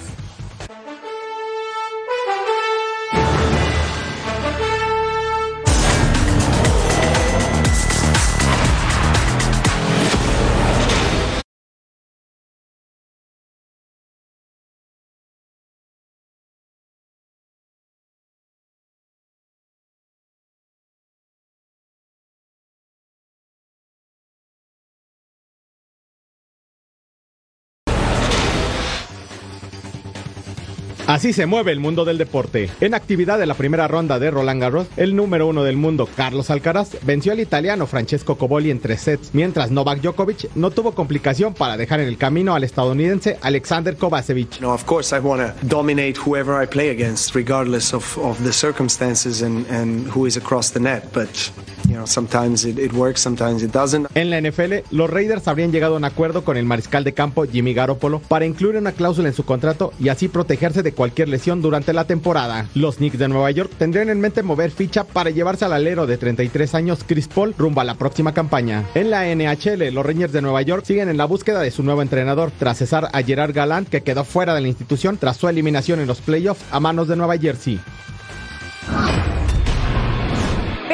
[31.09, 32.69] Así se mueve el mundo del deporte.
[32.81, 36.51] En actividad de la primera ronda de Roland Garros, el número uno del mundo, Carlos
[36.51, 41.55] Alcaraz, venció al italiano Francesco Coboli en tres sets, mientras Novak Djokovic no tuvo complicación
[41.55, 44.61] para dejar en el camino al estadounidense Alexander Kovacevic.
[44.61, 48.53] No, of course, I want to dominate whoever I play against, regardless of, of the
[48.53, 51.05] circumstances and, and who is across the net.
[51.11, 51.51] But,
[51.87, 54.05] you know, sometimes it, it works, sometimes it doesn't.
[54.13, 57.45] En la NFL, los Raiders habrían llegado a un acuerdo con el mariscal de campo
[57.51, 61.61] Jimmy Garoppolo para incluir una cláusula en su contrato y así protegerse de cualquier lesión
[61.61, 62.67] durante la temporada.
[62.75, 66.17] Los Knicks de Nueva York tendrían en mente mover ficha para llevarse al alero de
[66.17, 68.83] 33 años Chris Paul rumbo a la próxima campaña.
[68.95, 72.01] En la NHL, los Rangers de Nueva York siguen en la búsqueda de su nuevo
[72.01, 76.01] entrenador tras cesar a Gerard Gallant que quedó fuera de la institución tras su eliminación
[76.01, 77.79] en los playoffs a manos de Nueva Jersey.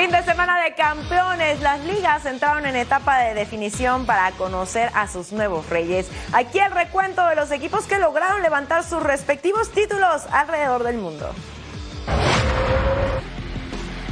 [0.05, 1.61] Fin de semana de campeones.
[1.61, 6.11] Las ligas entraron en etapa de definición para conocer a sus nuevos reyes.
[6.31, 11.33] Aquí el recuento de los equipos que lograron levantar sus respectivos títulos alrededor del mundo.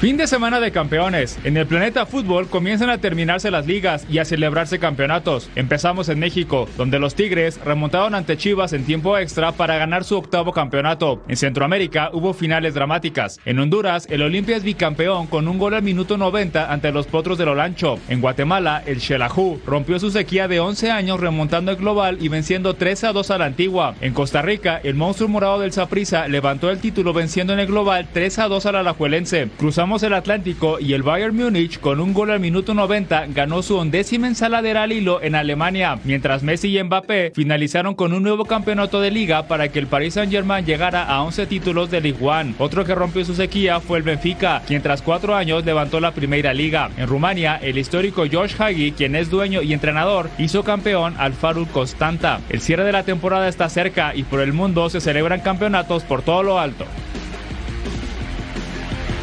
[0.03, 1.39] Fin de semana de campeones.
[1.45, 5.49] En el planeta fútbol comienzan a terminarse las ligas y a celebrarse campeonatos.
[5.55, 10.17] Empezamos en México, donde los Tigres remontaron ante Chivas en tiempo extra para ganar su
[10.17, 11.23] octavo campeonato.
[11.29, 13.39] En Centroamérica hubo finales dramáticas.
[13.45, 17.37] En Honduras, el Olimpia es bicampeón con un gol al minuto 90 ante los Potros
[17.37, 17.97] del Olancho.
[18.09, 22.73] En Guatemala, el Xelajú rompió su sequía de 11 años remontando el global y venciendo
[22.73, 23.95] 3 a 2 a la antigua.
[24.01, 28.09] En Costa Rica, el monstruo morado del Saprissa levantó el título venciendo en el global
[28.11, 29.47] 3 a 2 a la Alajuelense.
[29.57, 33.77] Cruzamos el Atlántico y el Bayern Múnich con un gol al minuto 90 ganó su
[33.77, 39.01] undécima ensaladera al hilo en Alemania, mientras Messi y Mbappé finalizaron con un nuevo campeonato
[39.01, 42.55] de liga para que el Paris Saint-Germain llegara a 11 títulos de Ligue 1.
[42.57, 46.53] Otro que rompió su sequía fue el Benfica, quien tras cuatro años levantó la primera
[46.55, 46.89] liga.
[46.97, 51.67] En Rumania, el histórico Josh Hagi, quien es dueño y entrenador, hizo campeón al Farul
[51.67, 52.39] Constanta.
[52.49, 56.23] El cierre de la temporada está cerca y por el mundo se celebran campeonatos por
[56.23, 56.85] todo lo alto.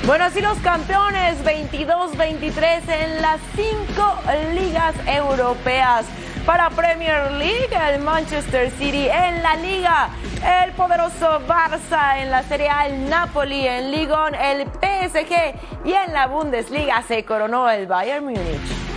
[0.07, 4.18] Bueno, así los campeones 22-23 en las cinco
[4.55, 6.07] ligas europeas.
[6.46, 10.09] Para Premier League, el Manchester City en la Liga,
[10.64, 16.12] el poderoso Barça en la Serie A, el Napoli en Liga, el PSG y en
[16.14, 18.89] la Bundesliga se coronó el Bayern Múnich.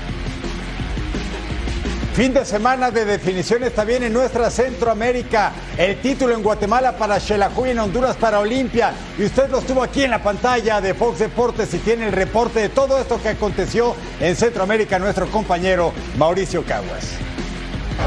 [2.13, 5.51] Fin de semana de definiciones también en nuestra Centroamérica.
[5.75, 8.93] El título en Guatemala para Xelajú y en Honduras para Olimpia.
[9.17, 12.59] Y usted lo estuvo aquí en la pantalla de Fox Deportes y tiene el reporte
[12.59, 17.13] de todo esto que aconteció en Centroamérica nuestro compañero Mauricio Caguas.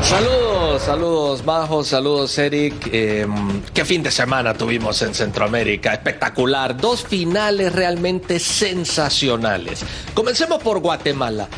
[0.03, 2.89] Saludos, saludos bajos, saludos Eric.
[2.93, 3.27] Eh,
[3.75, 5.93] ¿Qué fin de semana tuvimos en Centroamérica?
[5.93, 6.77] Espectacular.
[6.77, 9.85] Dos finales realmente sensacionales.
[10.15, 11.49] Comencemos por Guatemala.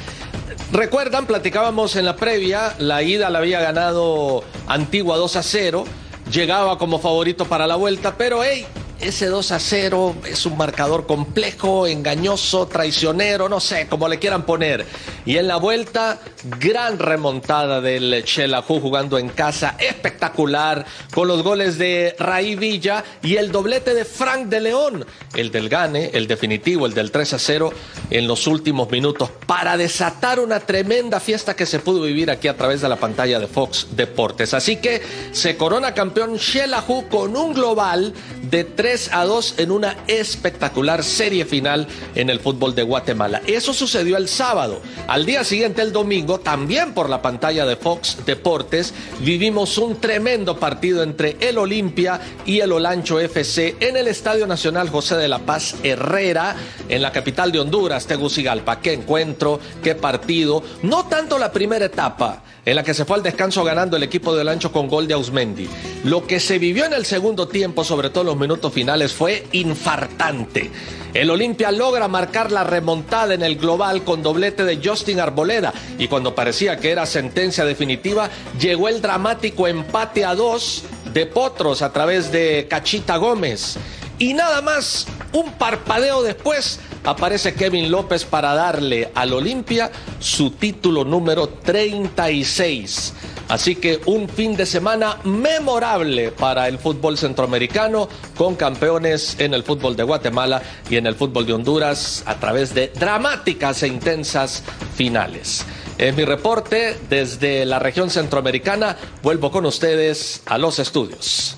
[0.72, 5.84] Recuerdan, platicábamos en la previa, la ida la había ganado Antigua 2 a 0,
[6.30, 8.66] llegaba como favorito para la vuelta, pero hey,
[9.00, 14.44] ese 2 a 0 es un marcador complejo, engañoso, traicionero, no sé, como le quieran
[14.44, 14.84] poner.
[15.24, 20.84] Y en la vuelta, gran remontada del Xelajú jugando en casa, espectacular,
[21.14, 25.68] con los goles de Raí Villa y el doblete de Frank de León, el del
[25.68, 27.72] Gane, el definitivo, el del 3 a 0
[28.10, 32.56] en los últimos minutos, para desatar una tremenda fiesta que se pudo vivir aquí a
[32.56, 34.54] través de la pantalla de Fox Deportes.
[34.54, 38.12] Así que se corona campeón Xelajú con un global
[38.42, 43.42] de 3 a 2 en una espectacular serie final en el fútbol de Guatemala.
[43.46, 44.80] Eso sucedió el sábado.
[45.06, 50.58] Al día siguiente, el domingo, también por la pantalla de Fox Deportes, vivimos un tremendo
[50.58, 55.38] partido entre el Olimpia y el Olancho FC en el Estadio Nacional José de la
[55.38, 56.54] Paz Herrera,
[56.90, 58.80] en la capital de Honduras, Tegucigalpa.
[58.80, 60.62] Qué encuentro, qué partido.
[60.82, 64.34] No tanto la primera etapa en la que se fue al descanso ganando el equipo
[64.34, 65.66] de Olancho con gol de Ausmendi.
[66.04, 69.46] Lo que se vivió en el segundo tiempo, sobre todo en los minutos finales, fue
[69.52, 70.70] infartante.
[71.14, 76.08] El Olimpia logra marcar la remontada en el global con doblete de Justin Arboleda y
[76.18, 80.82] cuando parecía que era sentencia definitiva, llegó el dramático empate a dos
[81.14, 83.76] de Potros a través de Cachita Gómez.
[84.18, 91.04] Y nada más, un parpadeo después, aparece Kevin López para darle al Olimpia su título
[91.04, 93.14] número 36.
[93.48, 99.62] Así que un fin de semana memorable para el fútbol centroamericano, con campeones en el
[99.62, 104.62] fútbol de Guatemala y en el fútbol de Honduras a través de dramáticas e intensas
[104.94, 105.64] finales.
[105.98, 108.96] Es mi reporte desde la región centroamericana.
[109.20, 111.56] Vuelvo con ustedes a los estudios.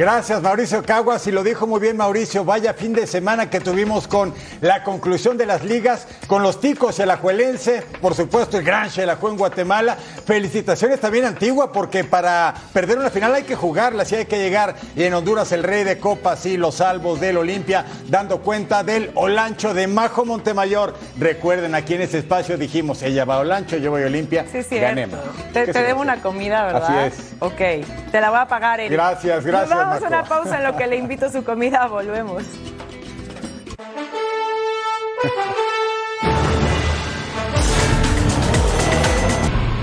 [0.00, 1.26] Gracias, Mauricio Caguas.
[1.26, 2.42] Y lo dijo muy bien Mauricio.
[2.42, 4.32] Vaya fin de semana que tuvimos con
[4.62, 9.28] la conclusión de las ligas, con los ticos el ajuelense, por supuesto, el gran Xelajú
[9.28, 9.98] en Guatemala.
[10.24, 14.74] Felicitaciones también Antigua, porque para perder una final hay que jugarla, sí hay que llegar.
[14.96, 19.10] Y en Honduras, el rey de copas y los salvos del Olimpia, dando cuenta del
[19.16, 20.94] Olancho de Majo Montemayor.
[21.18, 24.46] Recuerden, aquí en ese espacio dijimos: ella va a Olancho, yo voy a Olimpia.
[24.50, 24.78] Sí, sí.
[24.78, 25.20] Ganemos.
[25.52, 27.04] Te, ¿Qué te se debo una comida, ¿verdad?
[27.04, 27.32] Así es.
[27.40, 28.92] Ok, te la voy a pagar, Eric.
[28.92, 31.86] Gracias, gracias, vamos a una pausa en lo que le invito a su comida.
[31.86, 32.44] Volvemos.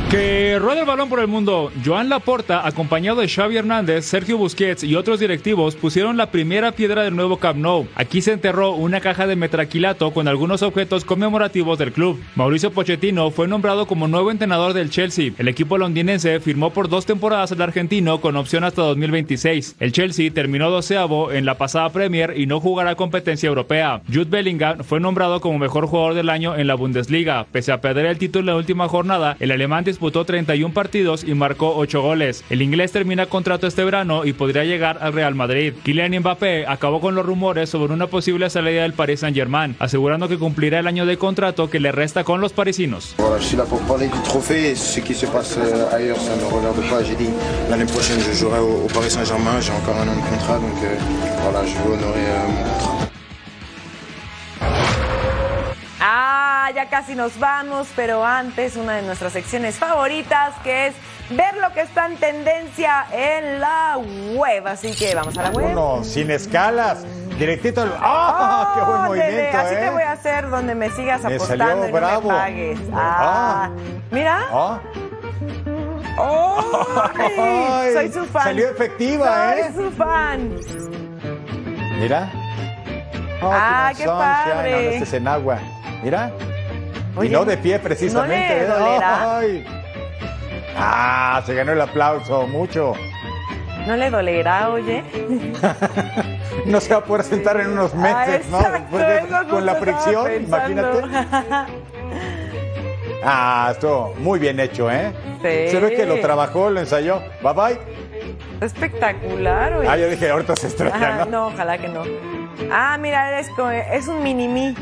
[0.10, 1.70] Que rueda el balón por el mundo.
[1.86, 7.04] Joan Laporta, acompañado de Xavi Hernández, Sergio Busquets y otros directivos, pusieron la primera piedra
[7.04, 7.88] del nuevo Camp Nou.
[7.94, 12.24] Aquí se enterró una caja de metraquilato con algunos objetos conmemorativos del club.
[12.36, 15.34] Mauricio Pochettino fue nombrado como nuevo entrenador del Chelsea.
[15.38, 19.76] El equipo londinense firmó por dos temporadas al argentino con opción hasta 2026.
[19.82, 24.02] El Chelsea terminó doceavo en la pasada Premier y no jugará competencia europea.
[24.08, 27.46] Jude Bellingham fue nombrado como mejor jugador del año en la Bundesliga.
[27.52, 31.34] Pese a perder el título en la última jornada, el alemán disputó 31 partidos y
[31.34, 32.44] marcó 8 goles.
[32.52, 35.74] El inglés termina contrato este verano y podría llegar al Real Madrid.
[35.84, 40.38] Kylian Mbappé acabó con los rumores sobre una posible salida del Paris Saint-Germain, asegurando que
[40.38, 43.16] cumplirá el año de contrato que le resta con los parisinos.
[51.42, 53.07] Voilà.
[56.10, 60.96] Ah, ya casi nos vamos, pero antes una de nuestras secciones favoritas que es
[61.32, 63.98] ver lo que está en tendencia en la
[64.36, 64.66] web.
[64.68, 65.66] Así que vamos a la web.
[65.72, 67.04] Uno, sin escalas,
[67.38, 67.94] directito al...
[68.00, 68.72] ¡Ah!
[68.76, 69.78] ¡Qué buen Oh, movimiento, bebé, así eh!
[69.80, 72.30] te voy a hacer donde me sigas Me apostando salió y no bravo.
[72.32, 72.80] me pagues.
[72.94, 73.70] Ah,
[74.10, 74.40] mira.
[74.50, 74.80] Ah.
[76.20, 77.34] ¡Ay!
[77.40, 78.44] Ay, soy su fan.
[78.44, 79.72] salió efectiva, soy ¿eh?
[79.76, 80.56] su fan.
[82.00, 82.30] Mira.
[83.42, 84.90] Ah, qué corazón, padre.
[84.94, 85.60] Este es en agua.
[86.04, 86.32] Mira.
[87.16, 88.38] Oye, y no de pie precisamente.
[88.38, 88.68] ¿no le ¿eh?
[88.68, 89.38] dolerá?
[89.38, 89.66] Ay.
[90.78, 92.94] Ah, se ganó el aplauso, mucho.
[93.88, 95.04] ¿No le dolerá, oye?
[96.66, 98.60] No se va a poder sentar en unos meses, Ah, ¿no?
[98.60, 101.00] exacto, de- con la fricción, pensando.
[101.00, 101.72] imagínate.
[103.24, 105.12] Ah, estuvo muy bien hecho, ¿eh?
[105.42, 105.72] Sí.
[105.72, 107.22] Se ve que lo trabajó, lo ensayó.
[107.42, 107.80] Bye bye.
[108.62, 109.88] Espectacular, oye.
[109.90, 111.26] Ah, yo dije, ahorita se estrella, ¿no?
[111.26, 112.04] no, ojalá que no.
[112.72, 114.76] Ah, mira, eres co- es un mini-mí,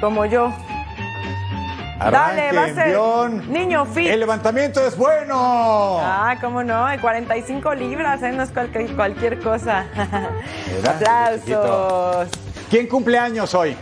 [0.00, 0.52] como yo.
[1.98, 3.50] Dale, va a ser envión.
[3.50, 4.10] niño fit.
[4.10, 5.98] El levantamiento es bueno.
[6.00, 8.32] Ah, cómo no, de 45 libras, ¿eh?
[8.32, 9.86] No es cualquier, cualquier cosa.
[10.86, 12.28] Aplausos.
[12.68, 13.76] ¿Quién cumple años hoy?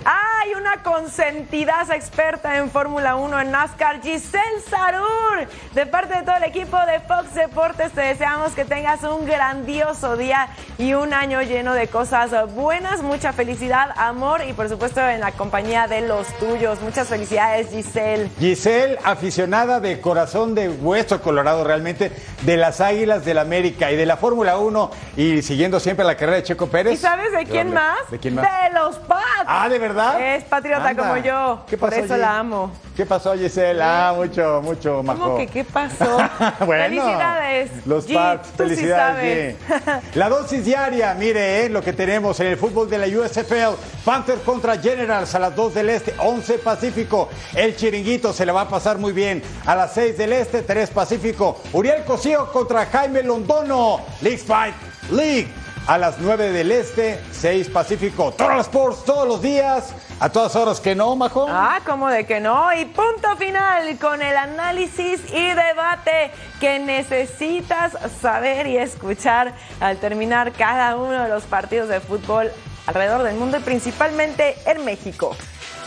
[0.45, 5.49] Hay una consentidaza experta en Fórmula 1 en NASCAR, Giselle Sarur.
[5.75, 10.19] De parte de todo el equipo de Fox Deportes, te deseamos que tengas un grandioso
[10.19, 15.21] día y un año lleno de cosas buenas, mucha felicidad, amor y por supuesto en
[15.21, 16.79] la compañía de los tuyos.
[16.83, 18.29] Muchas felicidades, Giselle.
[18.39, 24.05] Giselle, aficionada de corazón de hueso colorado realmente, de las Águilas del América y de
[24.05, 26.93] la Fórmula 1 y siguiendo siempre la carrera de Checo Pérez.
[26.93, 28.11] ¿Y sabes de quién más?
[28.11, 28.45] ¿De quién más?
[28.45, 29.23] De los Pats.
[29.47, 30.34] Ah, ¿de verdad?
[30.35, 31.03] Es patriota Anda.
[31.03, 31.63] como yo.
[31.69, 32.21] ¿Qué Por pasó, eso Gis?
[32.21, 32.73] la amo.
[32.97, 33.81] ¿Qué pasó, Giselle?
[33.83, 35.21] Ah, mucho, mucho, majo.
[35.23, 36.19] ¿Cómo que qué pasó?
[36.65, 37.71] Bueno, Felicidades.
[37.87, 39.57] Los G, tú sí felicidades.
[39.69, 39.85] sabes.
[39.87, 40.01] G.
[40.15, 43.75] La dosis diaria, mire eh, lo que tenemos en el fútbol de la USFL.
[44.05, 47.29] Panther contra Generals a las 2 del Este, 11 Pacífico.
[47.55, 49.43] El Chiringuito se le va a pasar muy bien.
[49.67, 51.61] A las 6 del Este, 3 Pacífico.
[51.73, 54.01] Uriel Cosío contra Jaime Londono.
[54.21, 54.75] League Fight
[55.11, 55.49] League.
[55.87, 58.31] A las 9 del Este, 6 Pacífico.
[58.31, 59.93] Total Sports todos los días.
[60.19, 61.47] A todas horas que no, Majo.
[61.47, 62.73] Ah, ¿cómo de que no?
[62.73, 70.53] Y punto final con el análisis y debate que necesitas saber y escuchar al terminar
[70.53, 72.51] cada uno de los partidos de fútbol
[72.87, 75.37] alrededor del mundo y principalmente en México.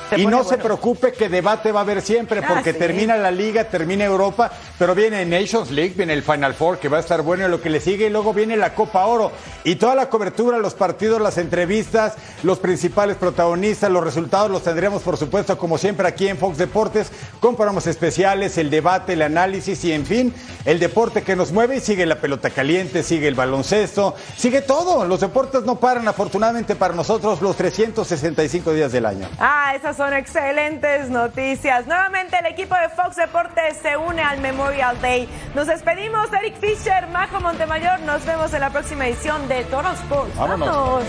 [0.10, 2.80] Se Y no se preocupe que debate va a haber siempre Ah, porque sí.
[2.80, 6.98] termina la liga, termina Europa, pero viene Nations League, viene el Final Four que va
[6.98, 9.32] a estar bueno y lo que le sigue y luego viene la Copa Oro
[9.64, 15.02] y toda la cobertura, los partidos, las entrevistas, los principales protagonistas, los resultados los tendremos
[15.04, 19.84] por supuesto como siempre aquí en Fox Deportes con programas especiales, el debate, el análisis
[19.84, 20.34] y en fin,
[20.66, 25.06] el deporte que nos mueve y sigue la pelota caliente, sigue el baloncesto, sigue todo,
[25.06, 29.28] los deportes no paran afortunadamente para nosotros los 365 días del año.
[29.40, 31.88] Ah, esas son excelentes noticias.
[31.88, 35.28] Nuevamente el equipo de Fox Deportes se une al Memorial Day.
[35.56, 38.00] Nos despedimos, Eric Fisher, Majo Montemayor.
[38.02, 40.36] Nos vemos en la próxima edición de Toro Sports.
[40.36, 40.70] Vámonos.
[40.70, 41.08] Vámonos.